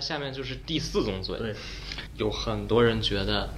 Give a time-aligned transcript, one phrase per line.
[0.00, 1.36] 那下面就是第四宗罪。
[1.36, 1.54] 对，
[2.16, 3.50] 有很多人觉得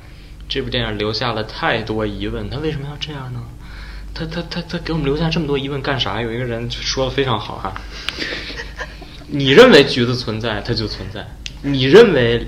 [0.49, 3.41] 这部电影留下了太多疑问，他为什么要这样呢？
[4.13, 6.21] 他他他他给我们留下这么多疑问干啥？
[6.21, 7.73] 有一个人说的非常好哈，
[9.31, 11.21] 你认为橘子存在，它就存在；
[11.63, 12.45] 你认为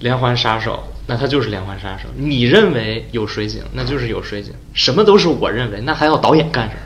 [0.00, 4.52] 连环杀手，那它就是连环杀手；你认为有水井，那就是有水井。
[4.72, 6.80] 什么都是我认为，那还要导演干什么？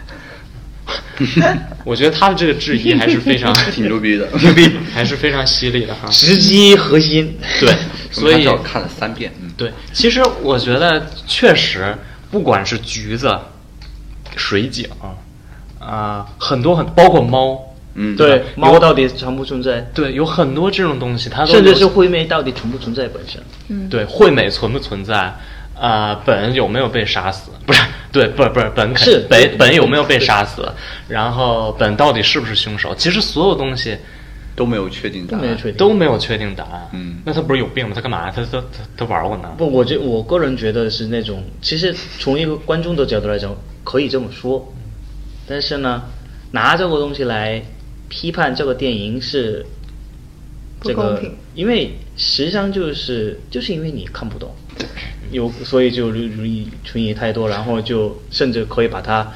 [1.85, 6.11] 我觉得他的这个质疑还是非常 挺牛逼的，牛逼，还是非常犀利的哈。
[6.11, 7.37] 时机核心。
[7.61, 7.75] 对，
[8.11, 9.33] 所以看了三遍。
[9.43, 11.97] 嗯，对，其实我觉得确实，
[12.31, 13.37] 不管是橘子、
[14.37, 14.87] 水井
[15.81, 17.59] 啊、很多很包括猫，
[17.95, 19.81] 嗯，对，猫到底存不存在？
[19.95, 23.41] 对，有很多这种东西，它都甚至有是惠美到底存不存在本身？
[23.69, 25.35] 嗯对惠美存不存在？
[25.79, 27.51] 啊、本有没有被杀死？
[27.67, 30.67] 不是，对，不是不是本肯是本本有没有被杀死？
[31.09, 32.95] 然后本到底是不是凶手？
[32.95, 33.97] 其实所有东西
[34.57, 35.77] 都没有确定答案，都没有确定。
[35.77, 36.89] 都没有确定答案。
[36.93, 37.93] 嗯那他不是有病吗？
[37.95, 38.31] 他干嘛？
[38.31, 38.65] 他他他
[38.97, 39.49] 他玩我呢？
[39.57, 43.55] 不，我觉我个人觉得是那种，其实从一个观众的角度来讲，
[43.85, 44.73] 可以这么说，
[45.47, 46.03] 但是呢，
[46.53, 47.63] 拿这个东西来
[48.09, 49.65] 批判这个电影是
[50.81, 54.51] 这个不公平，因为实际上就是就是因为你看不懂，
[55.31, 59.33] 有所以就如意存疑太多，然后就甚至可以把它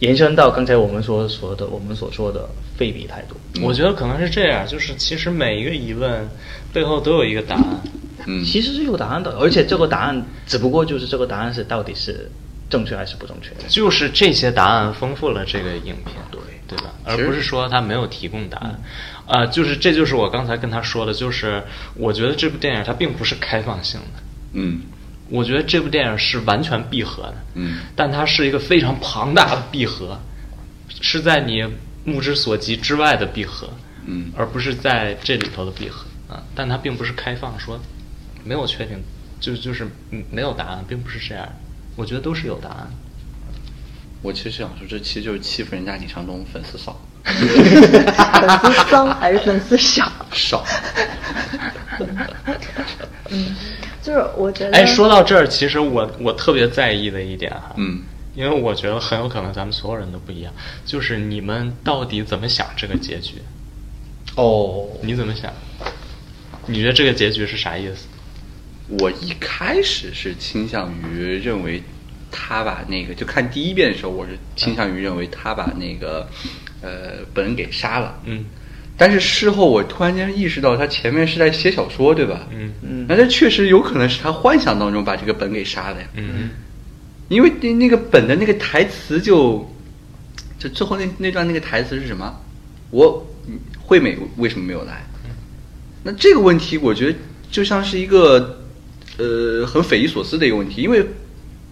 [0.00, 3.36] 延伸到刚才我们所说的我们所说的废笔太多。
[3.62, 6.28] 我觉得可能是这样，就是其实每一个疑问
[6.72, 7.80] 背后都有一个答案。
[8.26, 12.30] 嗯，其实是有答案的，而且这个答案只不过就是这个答案是到底是
[12.70, 13.68] 正确还是不正确的。
[13.68, 16.92] 就是这些答案丰富了这个影片，对对吧？
[17.04, 18.80] 而不是说他没有提供答案。
[19.26, 21.62] 呃，就是这就是我刚才跟他说的，就是
[21.94, 24.22] 我觉得这部电影它并不是开放性的，
[24.52, 24.82] 嗯
[25.32, 30.20] 我觉得这部电影是完全闭合的，嗯但它是一个非常庞大的闭合，
[31.00, 31.64] 是在你
[32.04, 33.70] 目之所及之外的闭合，
[34.04, 36.42] 嗯而不是在这里头的闭合啊。
[36.54, 37.80] 但它并不是开放，说
[38.44, 39.02] 没有确定，
[39.40, 41.48] 就就是嗯没有答案，并不是这样。
[41.96, 42.90] 我觉得都是有答案。
[44.20, 50.12] 我其实想说，这其实就是欺负人家李长东粉丝少粉丝脏还是粉丝少？
[50.32, 50.64] 少，
[54.02, 58.02] 就是我觉得，哎，说到这儿，其实我我特别在意的一点哈，嗯，
[58.34, 60.52] 因为我觉得很有可能咱们所有人都不一样，
[60.84, 63.36] 就是你们到底怎么想这个结局？
[64.36, 65.52] 哦，你怎么想？
[66.66, 68.06] 你觉得这个结局是啥意思？
[69.00, 71.82] 我一开始是倾向于认为
[72.30, 76.28] 他把那个，就看第一遍的时候，我是倾向于认为他把那个
[76.80, 78.44] 呃本给杀了，嗯
[78.96, 82.46] 但是事后我突然间意识到，他前面是在写小说，对吧？
[82.52, 86.06] 嗯嗯那这确实有可能是他幻想当中把这个本给杀了呀。
[86.14, 86.50] 嗯
[87.28, 89.66] 因为那那个本的那个台词就，
[90.58, 92.40] 就最后那那段那个台词是什么？
[92.90, 95.02] 我嗯惠美为什么没有来？
[96.04, 97.18] 那这个问题，我觉得
[97.50, 98.62] 就像是一个
[99.16, 101.02] 呃很匪夷所思的一个问题，因为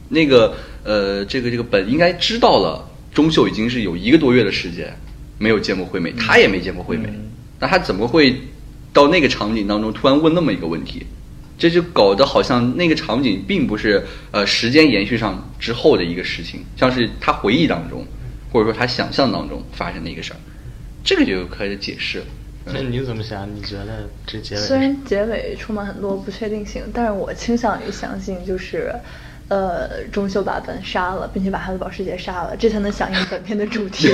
[0.09, 4.97] 那个呃这个这个本应该知道了，钟秀已经是有一个多月的时间
[5.41, 8.37] 没有见过惠美，他也没见过惠美，嗯那他怎么会
[8.93, 11.07] 到那个场景当中突然问那么一个问题？
[11.59, 18.07] 这就搞得好像那个场景并不是呃时间延续上之后的一个事情，像是他回忆当中，
[18.53, 20.37] 或者说他想象当中发生的一个事儿，
[21.03, 22.23] 这个就可以解释。
[22.65, 23.49] 那你怎么想？
[23.55, 24.61] 你觉得这结尾？
[24.61, 28.95] 虽然结尾充满很多不确定性，但是我倾向于相信，就是，
[29.51, 34.07] 呃，钟秀把本杀了，并且把他的保时捷杀了，这才能响应 本片的主题。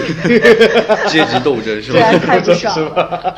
[1.08, 2.00] 阶级斗争是吧？
[2.18, 3.36] 太不爽了，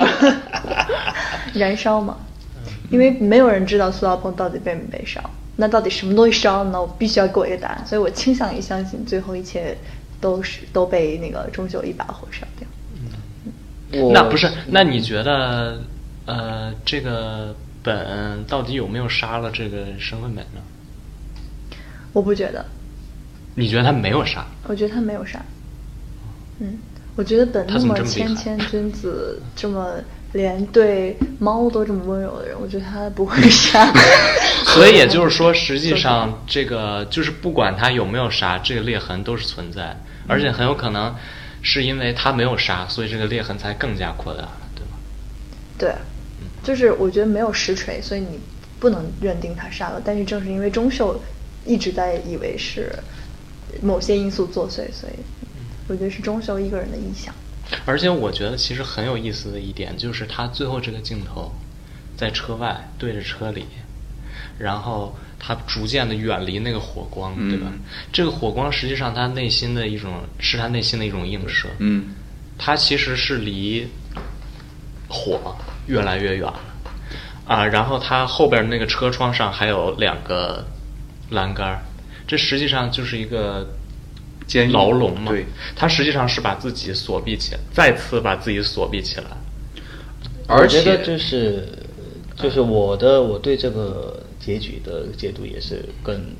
[1.54, 2.16] 燃烧嘛，
[2.88, 5.20] 因为没有人知道苏道鹏到底被没被烧，
[5.56, 6.80] 那到底什么东西烧了呢？
[6.80, 9.76] 我必须要给我一个答案，所以我倾向于相信最后一切
[10.20, 12.68] 都是都被那个钟秀一把火烧掉。
[13.90, 14.48] 嗯那不是？
[14.68, 15.80] 那你觉得
[16.26, 20.60] 呃，这个本到底有没有杀了这个申惠美呢？
[22.12, 22.64] 我不觉得，
[23.54, 24.46] 你觉得他没有杀？
[24.66, 25.40] 我觉得他没有杀。
[26.60, 26.78] 嗯，
[27.16, 29.94] 我觉得本那么谦谦君子，这么
[30.32, 33.92] 连对猫都这么温柔的人，我觉得他不会杀。
[34.74, 39.96] 所以也就是说，实际上这个就是不管他有没有杀，这个裂痕都是存在，
[40.26, 41.14] 而且很有可能
[41.62, 44.92] 是因为他没有杀，所以这个裂痕才更加扩大了，对吧？
[45.78, 45.94] 对，
[46.62, 48.38] 就是我觉得没有实锤，所以你
[48.78, 50.02] 不能认定他杀了。
[50.04, 51.18] 但是正是因为钟秀
[51.64, 52.92] 一直在以为是
[53.82, 55.12] 某些因素作祟，所以
[55.88, 57.34] 我觉得是钟秀一个人的臆想。
[57.84, 61.52] 而且我觉得其实很有意思的一点就是他最后这个镜头，
[62.16, 63.66] 在车外对着车里，
[64.58, 67.80] 然后他逐渐的远离那个火光，对吧嗯？
[68.10, 72.14] 这个火光实际上他内心的一种是他内心的一种映射，嗯
[72.56, 73.86] 他其实是离
[75.08, 75.54] 火
[75.86, 76.60] 越来越远了。
[77.46, 80.66] 啊，然后他后边那个车窗上还有两个
[81.30, 81.82] 栏杆儿，
[82.26, 83.68] 这实际上就是一个
[84.46, 85.30] 监狱牢笼嘛。
[85.30, 85.46] 对，
[85.76, 89.26] 他实际上是把自己锁闭起来，再次把自己锁闭起来。
[90.46, 91.68] 而且我觉得就是
[92.36, 96.34] 就是我的我对这个结局的解读也是跟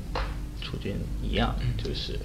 [0.61, 2.17] 楚军一样，就是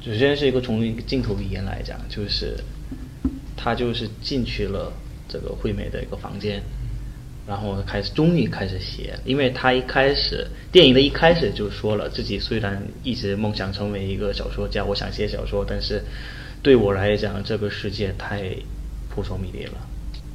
[0.00, 2.56] 首先是一个从一个镜头语言来讲，就是
[3.56, 4.92] 他就是进去了
[5.28, 6.62] 这个惠美的一个房间，
[7.46, 16.02] 然后开始终于开始写，因为他一开始电影的一开始就说了自己虽然一直梦想成为一个小说家，我想写小说，但是
[16.62, 18.42] 对我来讲这个世界太
[19.08, 19.72] 扑朔迷离了。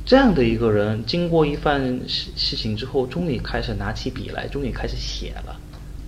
[0.06, 5.60] 这样的一个人，经过一番事事情之后，终于开始拿起笔来，终于开始写了。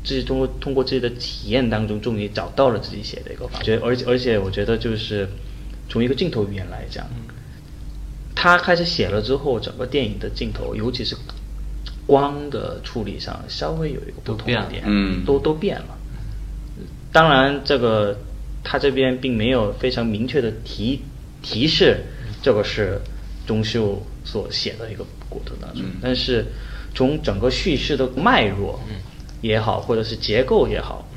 [0.03, 3.63] 自己通过通过自己的体验当中，终于找到了自己写的一个方法。
[3.63, 5.27] 觉，而且而且，我觉得就是
[5.89, 7.05] 从一个镜头语言来讲，
[8.39, 11.17] 他开始写了之后，整个电影的镜头，尤其是
[12.05, 14.67] 光的处理上，稍微有一个不同都变了。
[14.67, 15.25] 一点，嗯。
[15.25, 15.97] 都都变了。
[17.11, 18.15] 当然，这个
[18.63, 21.01] 他这边并没有非常明确的提
[21.41, 22.03] 提示，
[22.43, 23.01] 这个是
[23.47, 25.97] 钟秀所写的一个过程当中，嗯。
[25.99, 26.45] 但是
[26.93, 28.79] 从整个叙事的脉络
[29.41, 31.09] 也好，或者是结构也好，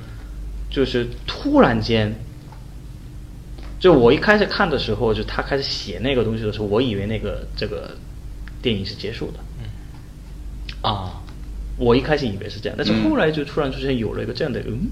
[0.71, 2.15] 就是突然间，
[3.81, 7.97] 就我一开始看的时候，就他开始写那个东西的时候，我以为那个这个
[8.61, 11.21] 电影是结束的，啊，
[11.79, 13.03] 我一开始以为是这样，但是嗯。
[13.03, 14.91] 后来就突然出现有了一个这样的嗯，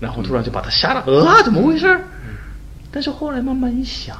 [0.00, 1.88] 然后突然就把他杀了，啊，怎么回事？
[1.88, 2.04] 儿？
[2.92, 4.16] 但是后来慢慢一想，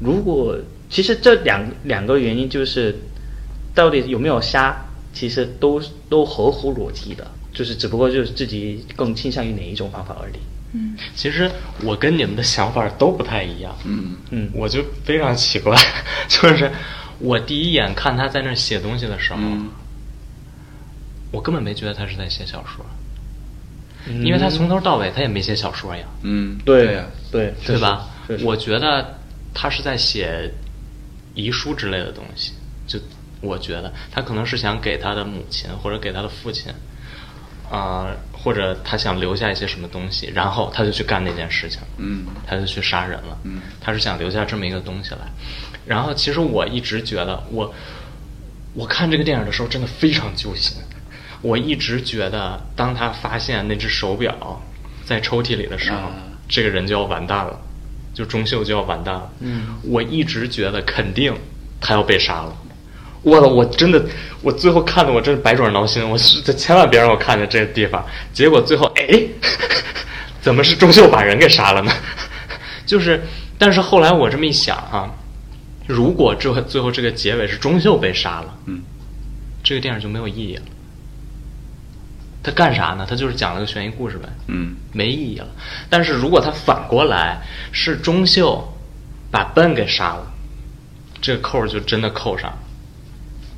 [0.00, 0.58] 如果
[0.90, 2.94] 其实这两两个原因就是，
[3.72, 4.84] 到底有没有杀，
[5.14, 5.80] 其实都
[6.10, 7.24] 都合乎逻辑的，
[7.54, 10.34] 就是只不过就是自己更倾向于哪一种方法而已。
[10.72, 11.50] 嗯，其实
[11.82, 13.76] 我跟你们的想法都不太一样。
[13.84, 14.16] 嗯。
[14.30, 14.50] 嗯。
[14.54, 15.76] 我就非常奇怪，
[16.28, 16.70] 就是
[17.18, 19.68] 我第一眼看他在那儿写东西的时候，嗯。
[21.30, 22.84] 我根本没觉得他是在写小说，
[24.22, 28.06] 因为他从头到尾他也没写小说呀，嗯，对呀，对对吧？
[28.42, 29.18] 我觉得
[29.54, 30.50] 他是在写
[31.34, 32.52] 遗书之类的东西，
[32.86, 32.98] 就
[33.40, 33.92] 我觉得。
[34.10, 36.70] 他可能是想给他的母亲或者给他的父亲，
[37.70, 38.08] 啊、
[38.42, 45.18] 或者他想留下一些什么东西，然后他就去干那件事情，嗯他就去杀人了，嗯他是想留下这么一个东西来。
[45.86, 47.72] 然后其实我一直觉得，我
[48.74, 50.76] 我看这个电影的时候真的非常揪心。
[51.40, 54.62] 我一直觉得，当他发现那只手表
[55.04, 56.12] 在抽屉里的时候，啊
[56.48, 57.60] 这个人就要完蛋了，
[58.14, 59.30] 就钟秀就要完蛋了。
[59.40, 61.34] 嗯我一直觉得肯定
[61.80, 62.56] 他要被杀了。
[63.22, 63.46] 我操！
[63.46, 64.04] 我真的，
[64.42, 66.08] 我最后看的我真是百爪挠心。
[66.08, 68.04] 我是千万别让我看见这个地方。
[68.32, 69.22] 结果最后，哎，
[70.40, 71.92] 怎么是钟秀把人给杀了呢？
[72.84, 73.22] 就是，
[73.56, 75.08] 但是后来我这么一想哈、
[75.86, 78.82] 如果这最后这个结尾是钟秀被杀了，嗯
[79.62, 80.62] 这个电影就没有意义了。
[82.42, 83.06] 他干啥呢？
[83.08, 84.28] 他就是讲了个悬疑故事呗。
[84.48, 85.46] 嗯没意义了。
[85.88, 88.68] 但是如果他反过来是钟秀
[89.30, 90.26] 把笨给杀了，
[91.20, 92.52] 这个扣就真的扣上。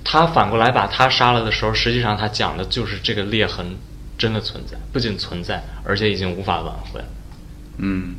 [0.04, 3.74] 他反过来把他杀了的时候，实际上他讲的就是这个裂痕
[4.16, 7.00] 真的存在，不仅存在，而且已经无法挽回。
[7.78, 8.14] 嗯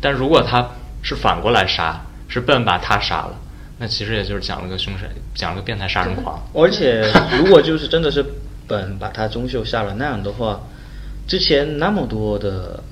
[0.00, 0.68] 但如果他
[1.02, 3.34] 是反过来杀，是笨把他杀了，
[3.78, 6.42] 那其实也就是讲了个凶神，讲了个变态杀人狂。
[6.54, 7.08] 而且，
[7.38, 8.24] 如果就是真的是
[8.66, 10.60] 本把他钟秀杀了那样的话，
[11.28, 12.82] 之前那么多的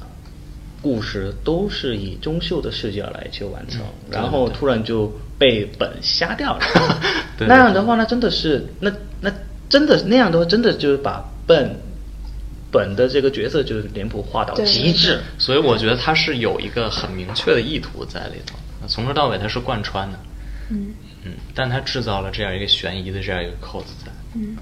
[0.83, 6.61] 故事都是以钟秀的视角来去完成，嗯然后突然就被本瞎掉了。
[7.39, 9.33] 对那样的话，那真的是那那
[9.69, 11.77] 真的那样的话，真的就是把本
[12.71, 15.21] 本的这个角色就是脸谱化到极致。
[15.39, 18.57] 所以我觉得他是有一个很明确的意图在里头，
[18.87, 20.19] 从头到尾他是贯穿的。
[20.71, 20.95] 嗯
[21.25, 24.13] 嗯，但他制造了这样一个悬疑的这样一个扣子在。
[24.35, 24.57] 嗯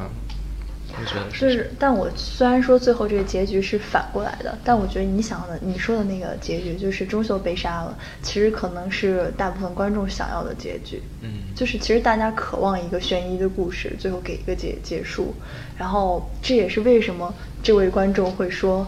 [1.01, 11.03] 我觉得是就是，但我虽然说最后这个结局是反过来的，但我觉得你想的，你说的那个结局就是钟秀被杀了，其实可能是大部分观众想要的结局。
[11.23, 15.35] 嗯就是其实大家渴望一个悬疑的故事，最后给一个结结束，
[15.77, 18.87] 然后这也是为什么这位观众会说，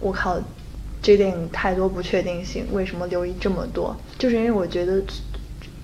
[0.00, 0.40] 我靠，
[1.02, 3.94] 这电影太多不确定性，为什么留意这么多？
[4.18, 5.02] 就是因为我觉得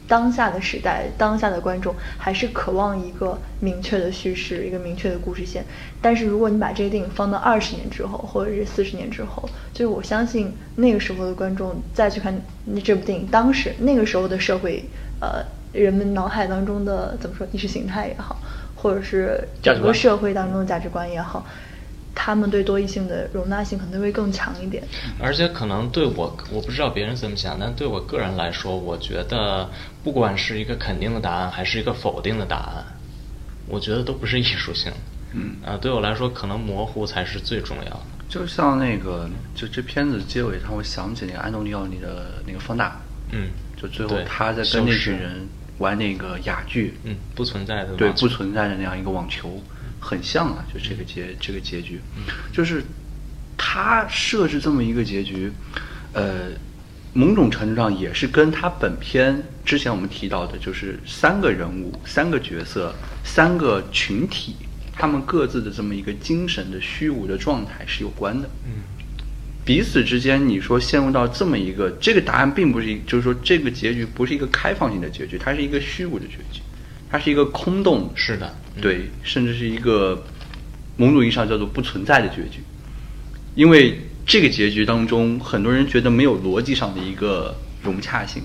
[0.06, 5.64] 当下的时代，当下的观众还是渴望一个明确的叙事，一个明确的故事线。
[6.02, 12.38] 但是如果你把这个电影放到二十年之后，或者是四十年之后，就是我相信那个时候的观众再去看
[12.84, 14.84] 这部电影，当时那个时候的社会，
[15.20, 15.42] 呃，
[15.72, 18.38] 人们脑海当中的怎么说意识形态也好，
[18.76, 21.46] 或者是整个社会当中的价值观也好，
[22.14, 24.82] 他们对多异性的容纳性可能会更强一点。
[25.18, 29.68] 而且可能对我，我不知道别人怎么想，但对我个人来说，我觉得
[30.02, 32.84] 不管是一个肯定的答案，还是一个否定的答案，
[33.66, 34.92] 我觉得都不是艺术性。
[35.32, 35.56] 嗯。
[35.64, 38.00] 啊，对我来说，可能模糊才是最重要的。
[38.26, 43.48] 就像那个，就这片子结尾，让我想起那个安东尼奥尼的那个放大，嗯，
[43.80, 45.46] 就最后他在跟那群人
[45.78, 49.62] 玩那个哑剧，嗯，不存在的对不存在的那样一个网球，
[50.04, 51.98] 很像啊，就这个结这个结局，
[52.52, 52.84] 就是
[53.56, 55.50] 他设置这么一个结局，
[56.12, 56.50] 呃，
[57.14, 62.94] 某种程度上也是跟他本片之前我们提到的，就是三个人物、三个角色、
[63.24, 64.54] 三个群体，
[64.92, 68.48] 他们各自的这么一个精神的虚无的状态是有关的。
[68.66, 68.82] 嗯，
[69.64, 76.60] 彼此之间，你说陷入到这么一个，这个答案并不是一，就是说这个结局不是一个开放性的结局，它是一个虚无的结局，
[77.10, 78.46] 它是一个空洞，是的。
[78.46, 80.24] 嗯对，甚至是一个
[80.96, 82.60] 某种意义上叫做不存在的结局，
[83.54, 88.42] 因为这个结局当中，很多人觉得没有逻辑上的一个融洽性，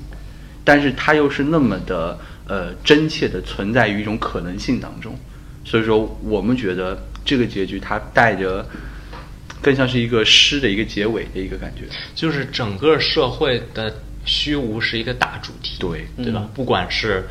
[0.64, 5.18] 但是它又是那么的呃真切的存在于一种可能性当中，
[5.66, 8.68] 所以说我们觉得这个结局它带着
[9.62, 11.84] 更像是一个诗的一个结尾的一个感觉。
[12.14, 16.08] 就是整个社会的虚无是一个大主题，对。
[16.18, 16.48] 对吧？
[16.54, 17.28] 不管是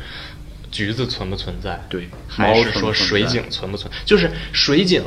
[0.71, 5.03] 橘子存不存在，对还是说水井存不存，就是水井，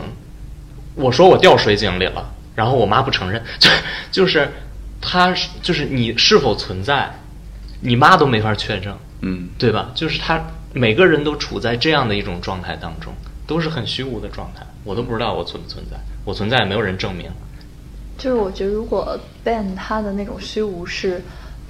[0.95, 3.71] 我说我掉水井里了，然后我妈不承认， 就
[4.11, 4.49] 就是
[5.01, 7.11] 它是就是你是否存在，
[7.81, 9.91] 你妈都没法确证，嗯，对吧？
[9.95, 13.13] 就是他每个人都处在这样的一种状态当中，
[13.47, 17.31] 都是很虚无的状态，我都不知道我存不存在，我存在也没有人证明。
[18.19, 21.23] 就是我觉得，如果 Ben 他的那种虚无是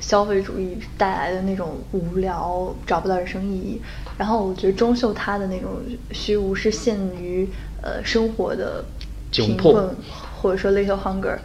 [0.02, 3.80] 消费主义带来的那种无聊，找不到人生意义，
[4.18, 5.70] 然后我觉得钟秀他的那种
[6.10, 7.48] 虚无是限于
[7.80, 8.84] 呃生活的
[9.30, 9.96] 贫困，
[10.36, 11.38] 或者说 little hunger，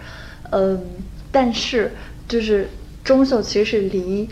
[0.50, 0.84] 嗯，
[1.32, 1.94] 但是
[2.28, 2.68] 就是
[3.04, 4.28] 钟秀其实是离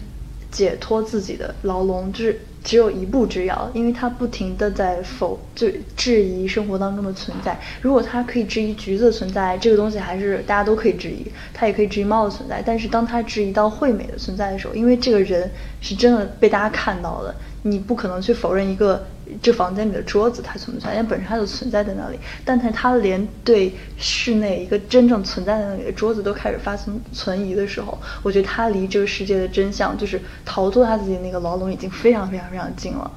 [0.52, 7.58] 解脱自己的牢笼，就是只有一步之遥，因为他不停的在否就质疑生活当中的存在。
[7.80, 12.64] 如果他可以质疑橘子的存在，这个东西还是大家都可以质疑，他也可以质疑猫的存在。
[12.66, 17.36] 但是当他质疑到惠美的存在的时候，因为这个人是真的被大家看到了，
[17.68, 19.04] 你不可能去否认一个
[19.42, 22.20] 这房间里的桌子它存不存在，因为本身它就存在在那里。
[22.46, 33.12] 但是他连对室内一个真正存在在那里的桌子都开始发生存疑的时候，我觉得他离这个世界的真相，就是逃脱他自己那个牢笼，已经非常非常非常近了。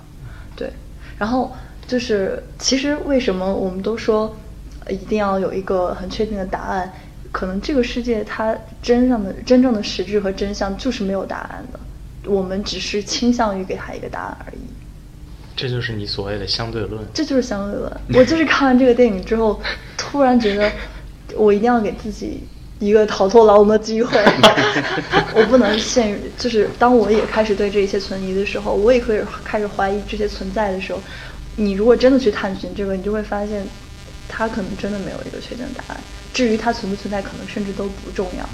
[0.57, 0.73] 对，
[1.19, 1.52] 然后
[1.87, 4.35] 就是其实为什么我们都说
[4.88, 6.90] 一定要有一个很确定的答案？
[7.31, 11.78] 可能这个世界它真正的真正的实质和真相就是没有答案的，
[12.28, 14.61] 我们只是倾向于给他一个答案而已。
[15.56, 17.04] 这就是你所谓的相对论。
[17.12, 17.92] 这就是相对论。
[18.14, 19.61] 我就是看完这个电影之后，
[19.97, 20.70] 突然觉得
[21.35, 22.44] 我一定要给自己
[22.78, 24.23] 一个逃脱牢笼的机会，
[25.35, 26.18] 我不能陷入。
[26.38, 31.00] 就是当我也开始对这一切存疑的时候，我也可以开始怀疑这些存在的时候，
[31.56, 33.66] 你如果真的去探寻这个，你就会发现，
[34.28, 36.00] 它可能真的没有一个确定的答案。
[36.32, 38.49] 至于它存不存在，可能甚至都不重要。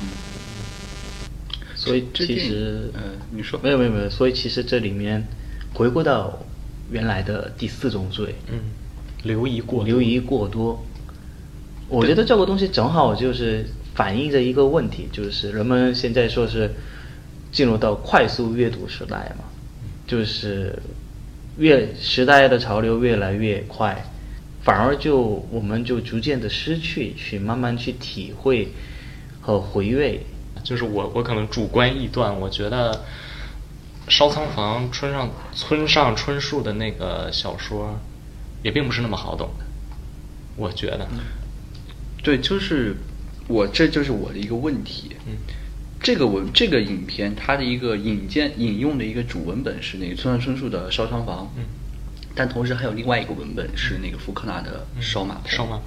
[1.84, 3.00] 所以其实，呃
[3.30, 3.60] 你说。
[3.62, 5.26] 没有没有没有，所以其实这里面
[5.74, 6.38] 回归到
[6.90, 8.58] 原来的第四种罪，嗯，
[9.22, 9.86] 流移过多。
[9.86, 10.84] 留遗过多，
[11.88, 16.70] 我觉得这个东西正好就是反映着一个问题，就是人们现在说是
[17.52, 19.44] 进入到快速阅读时代嘛，
[20.06, 20.78] 就是
[21.58, 24.04] 越时代的潮流越来越快，
[24.62, 28.68] 反而就我们就逐渐的失去去慢慢去体会
[29.40, 30.24] 和回味。
[30.64, 32.92] 就是我我可能主观臆断，我觉得
[34.08, 38.00] 《烧仓房》村上村上春树的那个小说，
[38.62, 39.64] 也并不是那么好懂的，
[40.56, 41.06] 我觉得。
[42.22, 42.96] 对，就是
[43.46, 45.10] 我这就是我的一个问题。
[45.26, 45.36] 嗯，
[46.00, 51.64] 这个文这个影片它的一个引荐引用的一个主文本是那个村上春树的《烧仓房》，嗯，
[52.34, 55.84] 但同时还有另外一个文本是那个福克纳的《烧马棚》烧马棚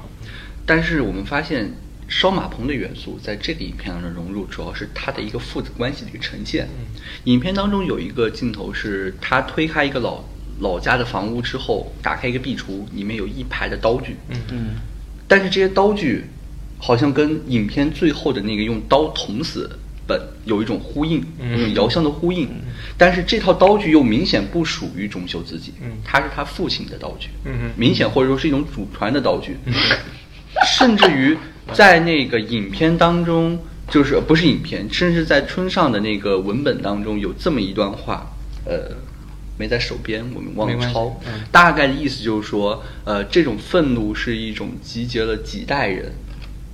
[0.66, 1.74] 但是我们发现
[2.08, 6.68] 烧马棚的元素在这个影片当中融入，主要是它的一个父子关系的一个呈现。
[7.26, 10.24] 影片当中有一个镜头是他推开一个老
[10.60, 14.16] 老家的房屋之后，打开一个壁橱，里面有一排的刀具。
[14.30, 14.68] 嗯嗯
[15.28, 16.24] 但是这些刀具
[16.80, 19.70] 好像跟影片最后的那个用刀捅死
[20.08, 22.48] 本有一种呼应，嗯有一种遥相的呼应。
[22.98, 29.58] 但是这套刀具又明显不属于钟秀自己，嗯它是他父亲的刀具，嗯哼明显或者说是一种祖传的刀具，
[30.66, 31.38] 甚至于
[31.74, 33.60] 在那个影片当中，
[33.90, 38.32] 就是不是影片，甚至在村上的那个文本当中有这么一段话，
[38.66, 38.96] 呃。
[39.60, 41.20] 没在手边，我们忘了抄。
[41.26, 46.12] 嗯大概的意思就是说，呃，这种愤怒是一种集结了几代人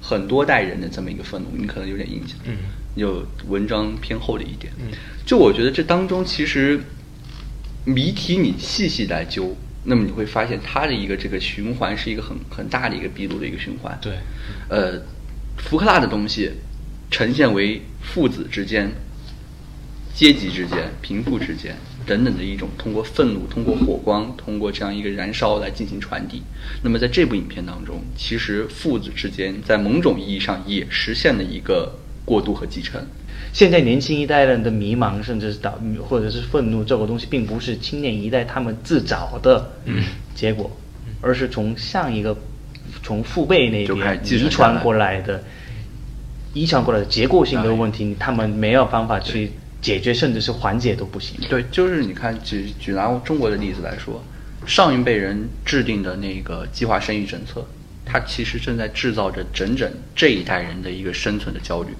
[0.02, 2.38] 很多代人的这么一个愤怒，你可能有点印象。
[2.44, 2.58] 嗯，
[2.96, 4.74] 有文章偏厚的一点。
[4.82, 4.92] 嗯，
[5.26, 6.78] 就我觉得这当中其实
[7.86, 13.98] 谜题你细细来揪，那么你会发现它的一个这个循环是一个很很大的一个闭路的一个循环。
[14.02, 14.14] 对，
[14.70, 15.02] 呃，
[15.58, 16.52] 福克纳的东西
[17.12, 18.92] 呈现为父子之间、
[20.14, 21.76] 阶级之间、贫富之间
[22.06, 26.42] 等等的一种通过愤怒、通过火光、通过这样一个燃烧来进行传递。
[26.82, 33.02] 那么在这部影片当中，其实父子之间在某种意义上也实现了一个过渡和继承。
[33.52, 39.72] 现在年轻一代人的迷茫，甚至是导或者是愤怒，这个东西并不是青年一代他们自找的
[40.34, 40.72] 结果，
[41.22, 42.36] 而是从上一个
[43.04, 45.44] 从父辈那边遗传过来的，
[46.54, 49.52] 遗传过来的结构性的问题，他们没有办法去
[49.82, 51.38] 解决，甚至是缓解都不行。
[51.50, 54.24] 对，就是你看，举举拿中国的例子来说，
[54.66, 57.68] 上一辈人制定的那个计划生育政策，
[58.06, 61.94] 它其实正在制造着整整这一代人的一个生存的焦虑，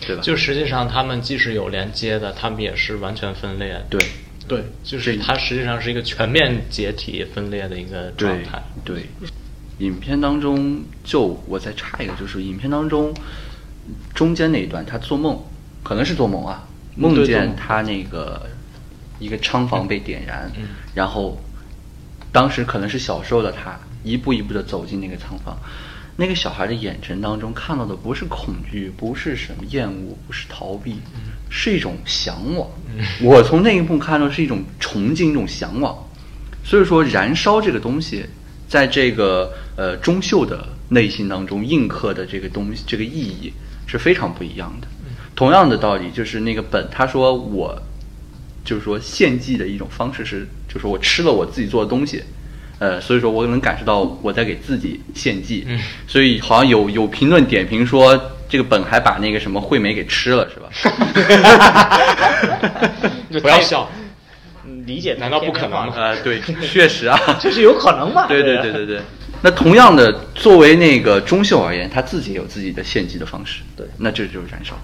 [0.00, 0.22] 对吧？
[0.22, 3.86] 就实际上他们既是有连接的，他们也是完全分裂的。
[3.88, 4.00] 对
[4.48, 8.62] 对，就是它实际上是一个全面解体分裂的一个状态。
[8.84, 9.06] 对，
[9.78, 13.14] 影片当中就我再插一个，就是影片当中
[14.14, 15.40] 中间那一段，他做梦，
[15.84, 18.48] 可能是做梦啊，梦见他那个
[19.20, 21.40] 一个仓房被点燃，嗯然后
[22.32, 25.58] 当时可能是小时候的他一步一步的走进那个仓房，
[26.16, 30.96] 那个小孩的眼神当中看到的不是恐惧，不是什么厌恶，不是逃避，
[31.48, 32.68] 是一种向往。
[33.22, 35.96] 我从那一幕看到是一种崇敬，一种向往。
[36.62, 38.24] 所以说，燃烧这个东西，
[38.68, 43.52] 在这个呃钟秀的内心当中印刻的这个东西，这个意义
[43.86, 44.86] 是非常不一样的。
[45.34, 47.80] 同样的道理，就是那个本他说我，
[48.62, 52.22] 就是说献祭的一种方式是，就是我吃了我自己做的东西，
[52.80, 55.64] 呃，所以说我能感受到我在给自己献祭。
[55.68, 60.68] 嗯所以好像有有评论点评说，这个本还把那个什么惠美给吃了，是吧？
[63.40, 63.88] 不要笑，
[64.66, 68.26] 嗯理解难道不可能吗呃，对，确实啊， 就是有可能嘛？
[68.28, 69.00] 对对啊对对对。
[69.42, 73.60] 那同样的，作为那个中秀而言，他自己也有自己的献祭的方式。
[73.76, 74.74] 对那这就是燃烧。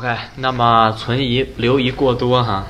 [0.00, 2.66] OK，那么存疑留疑过多哈，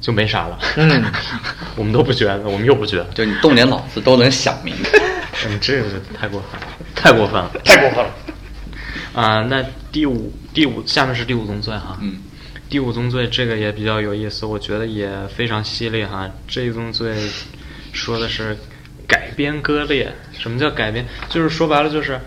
[0.00, 0.58] 就没啥了。
[0.74, 1.04] 嗯，
[1.76, 4.90] 我们都不觉得，我们又不觉得，就你动点脑子都能想明白。
[5.46, 8.10] 嗯，这个太过分了，太过分了，太过分了。
[9.12, 12.16] 啊、那第五第五下面是第五宗罪哈，嗯，
[12.68, 16.28] 第五宗罪这个也比较有意思，我觉得也非常犀利哈。
[16.48, 17.14] 这一宗罪
[17.92, 18.58] 说的是
[19.06, 21.06] 改编割裂，什么叫改编？
[21.28, 22.20] 就是说白了就是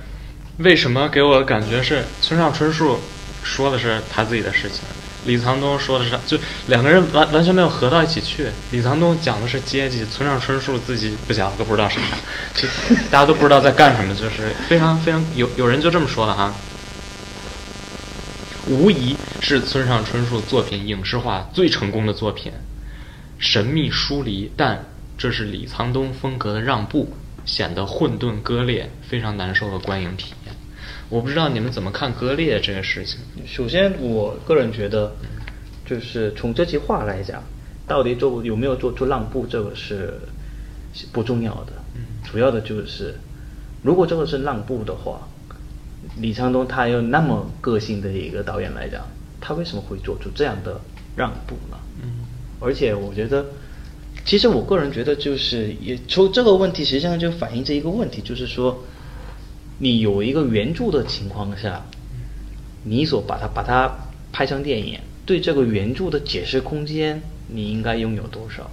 [0.59, 2.97] 为什么给我的感觉是村上春树
[3.43, 4.79] 说的是他自己的事情，
[5.25, 8.47] 李沧东说的是就两个人完完全没有合到一起去。
[8.71, 12.17] 李沧东讲的是阶级，村上春树自己不讲都不知道是啥，
[12.55, 12.67] 就
[13.11, 16.53] 大家都不知道在干什么，就是非常非常有有人就这么说了哈。
[18.67, 22.51] 无疑是村上春树作品影视化最成功的作品，
[23.37, 24.85] 神秘疏离，但
[25.17, 27.13] 这是李沧东风格的让步，
[27.45, 30.42] 显得混沌割裂，非常难受的观影体验。
[31.13, 33.19] 我不知道你们怎么看割裂这个事情。
[33.45, 35.15] 首先，我个人觉得，
[35.85, 37.43] 就是从这句话来讲，
[37.87, 40.19] 到底做有没有做出让步，这个是
[40.91, 41.73] 是不重要的。
[42.23, 43.13] 主要的就是，
[43.83, 45.27] 如果这个是让步的话，
[46.17, 49.07] 李沧东他有那么个性的一个导演来讲，
[49.39, 50.81] 他为什么会做出这样的
[51.15, 51.77] 让步呢？
[52.01, 52.25] 嗯
[52.59, 53.45] 而且我觉得，
[54.25, 58.83] 其实我个人觉得，就是也从这个问题，实际上就反映这一个问题，就是说，
[59.77, 61.83] 你有一个原著的情况下，
[62.83, 63.91] 你所把它把它
[64.31, 68.69] 拍成电影，对这个原著的解释空间，你应该拥有多少？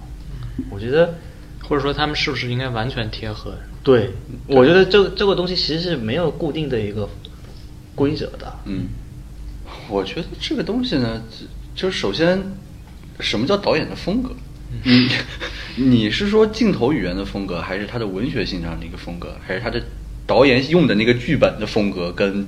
[0.69, 1.15] 我觉得，
[1.63, 3.55] 或者说他们是不是应该完全贴合？
[3.83, 4.11] 对，
[4.47, 7.09] 我觉得这这个东西其实是没有固定的一个
[7.95, 8.53] 规则的。
[8.65, 8.85] 嗯，
[9.89, 11.23] 我觉得这个东西呢，
[11.75, 12.39] 就就是首先，
[13.19, 14.29] 什么叫导演的风格？
[14.83, 15.09] 你
[15.75, 19.81] 你是说镜头语言的风格，还是他的文学性上的一个风格，还是他的
[20.31, 22.47] 导演用的那个剧本的风格，跟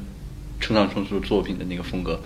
[0.62, 2.18] 村上春树作品的那个风格？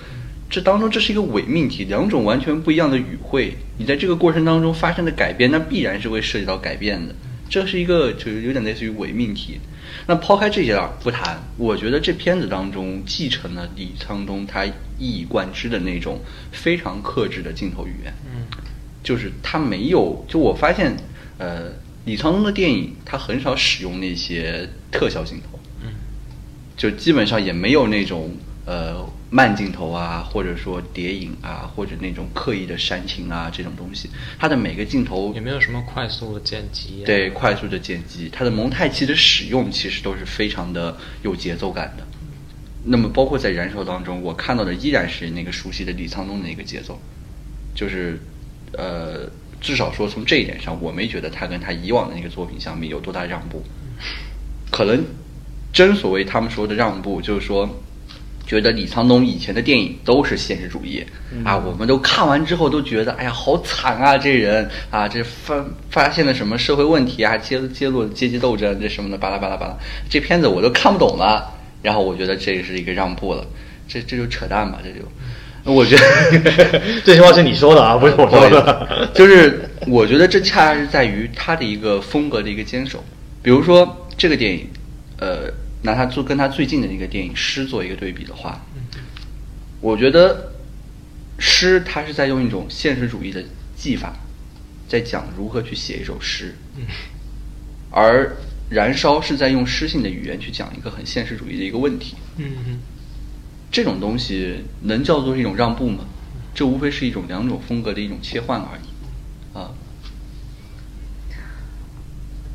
[0.48, 3.56] 这当中这是一个伪命题，两种完全不一样的语汇。
[3.80, 7.16] 你在这个过程当中发生的改变，那必然是会涉及到改变的。
[7.50, 9.60] 这是一个就是有点类似于伪命题。
[10.06, 16.20] 那抛开这些啊不谈，我觉得这片子当中继承了李沧东他一以贯之的那种
[16.52, 18.14] 非常克制的镜头语言。
[18.32, 18.46] 嗯，
[19.02, 20.96] 就是他没有，就我发现，
[21.40, 21.72] 呃，
[22.08, 25.60] 李沧东的电影他很少使用那些特效镜头。
[25.84, 25.90] 嗯，
[26.78, 28.32] 就基本上也没有那种
[28.66, 34.10] 呃慢镜头啊，或者说谍影啊，或者那种刻意的煽情啊这种东西。
[34.40, 37.06] 他的每个镜头也没有什么快速的剪辑、啊。
[37.06, 42.08] 对快速的剪辑，他的蒙太奇的使用其实都是非常的有节奏感的。
[42.86, 46.98] 那么包括在《燃烧》当中，我看到的依然是那个熟悉的李沧东的一个节奏，
[47.76, 48.18] 就是
[48.72, 53.64] 呃，至少说从这一点上，我没觉得他跟他以往的那个作品相比有多大让步。
[54.72, 55.04] 可能
[55.74, 57.68] 真所谓他们说的让步，就是说，
[58.46, 61.04] 觉得李沧东以前的电影都是现实主义、
[61.44, 69.76] 啊，我们都看完之后都觉得，哎呀，好惨啊，这人啊，这发发现了什么社会问题啊，揭揭露阶级斗争这什么的，巴拉巴拉巴拉，
[70.10, 71.54] 这片子我都看不懂了。
[71.84, 73.46] 然后我觉得这是一个让步了，
[73.88, 75.06] 这这就扯淡吧，这就。
[75.68, 79.12] 我觉得这句话是你说的啊，不是我说的。
[79.14, 83.04] 就是我觉得这恰恰是在于他的一个风格的一个坚守。
[83.44, 84.68] 比如说这个电影，
[85.20, 85.52] 呃，
[85.84, 88.62] 拿他做跟他最近的一个电影《诗》做一个对比的话，
[89.82, 90.36] 我觉得
[91.38, 93.44] 《诗》它是在用一种现实主义的
[93.76, 94.14] 技法，
[94.88, 96.56] 在讲如何去写一首诗，
[97.92, 98.26] 而
[98.70, 102.16] 《燃烧》是在用诗性的语言去讲一个很现实主义的一个问题。
[102.38, 102.80] 嗯嗯，
[103.72, 106.06] 这种东西能叫做一种让步吗？
[106.54, 109.72] 这无非是一种两种风格的一种切换而已，啊。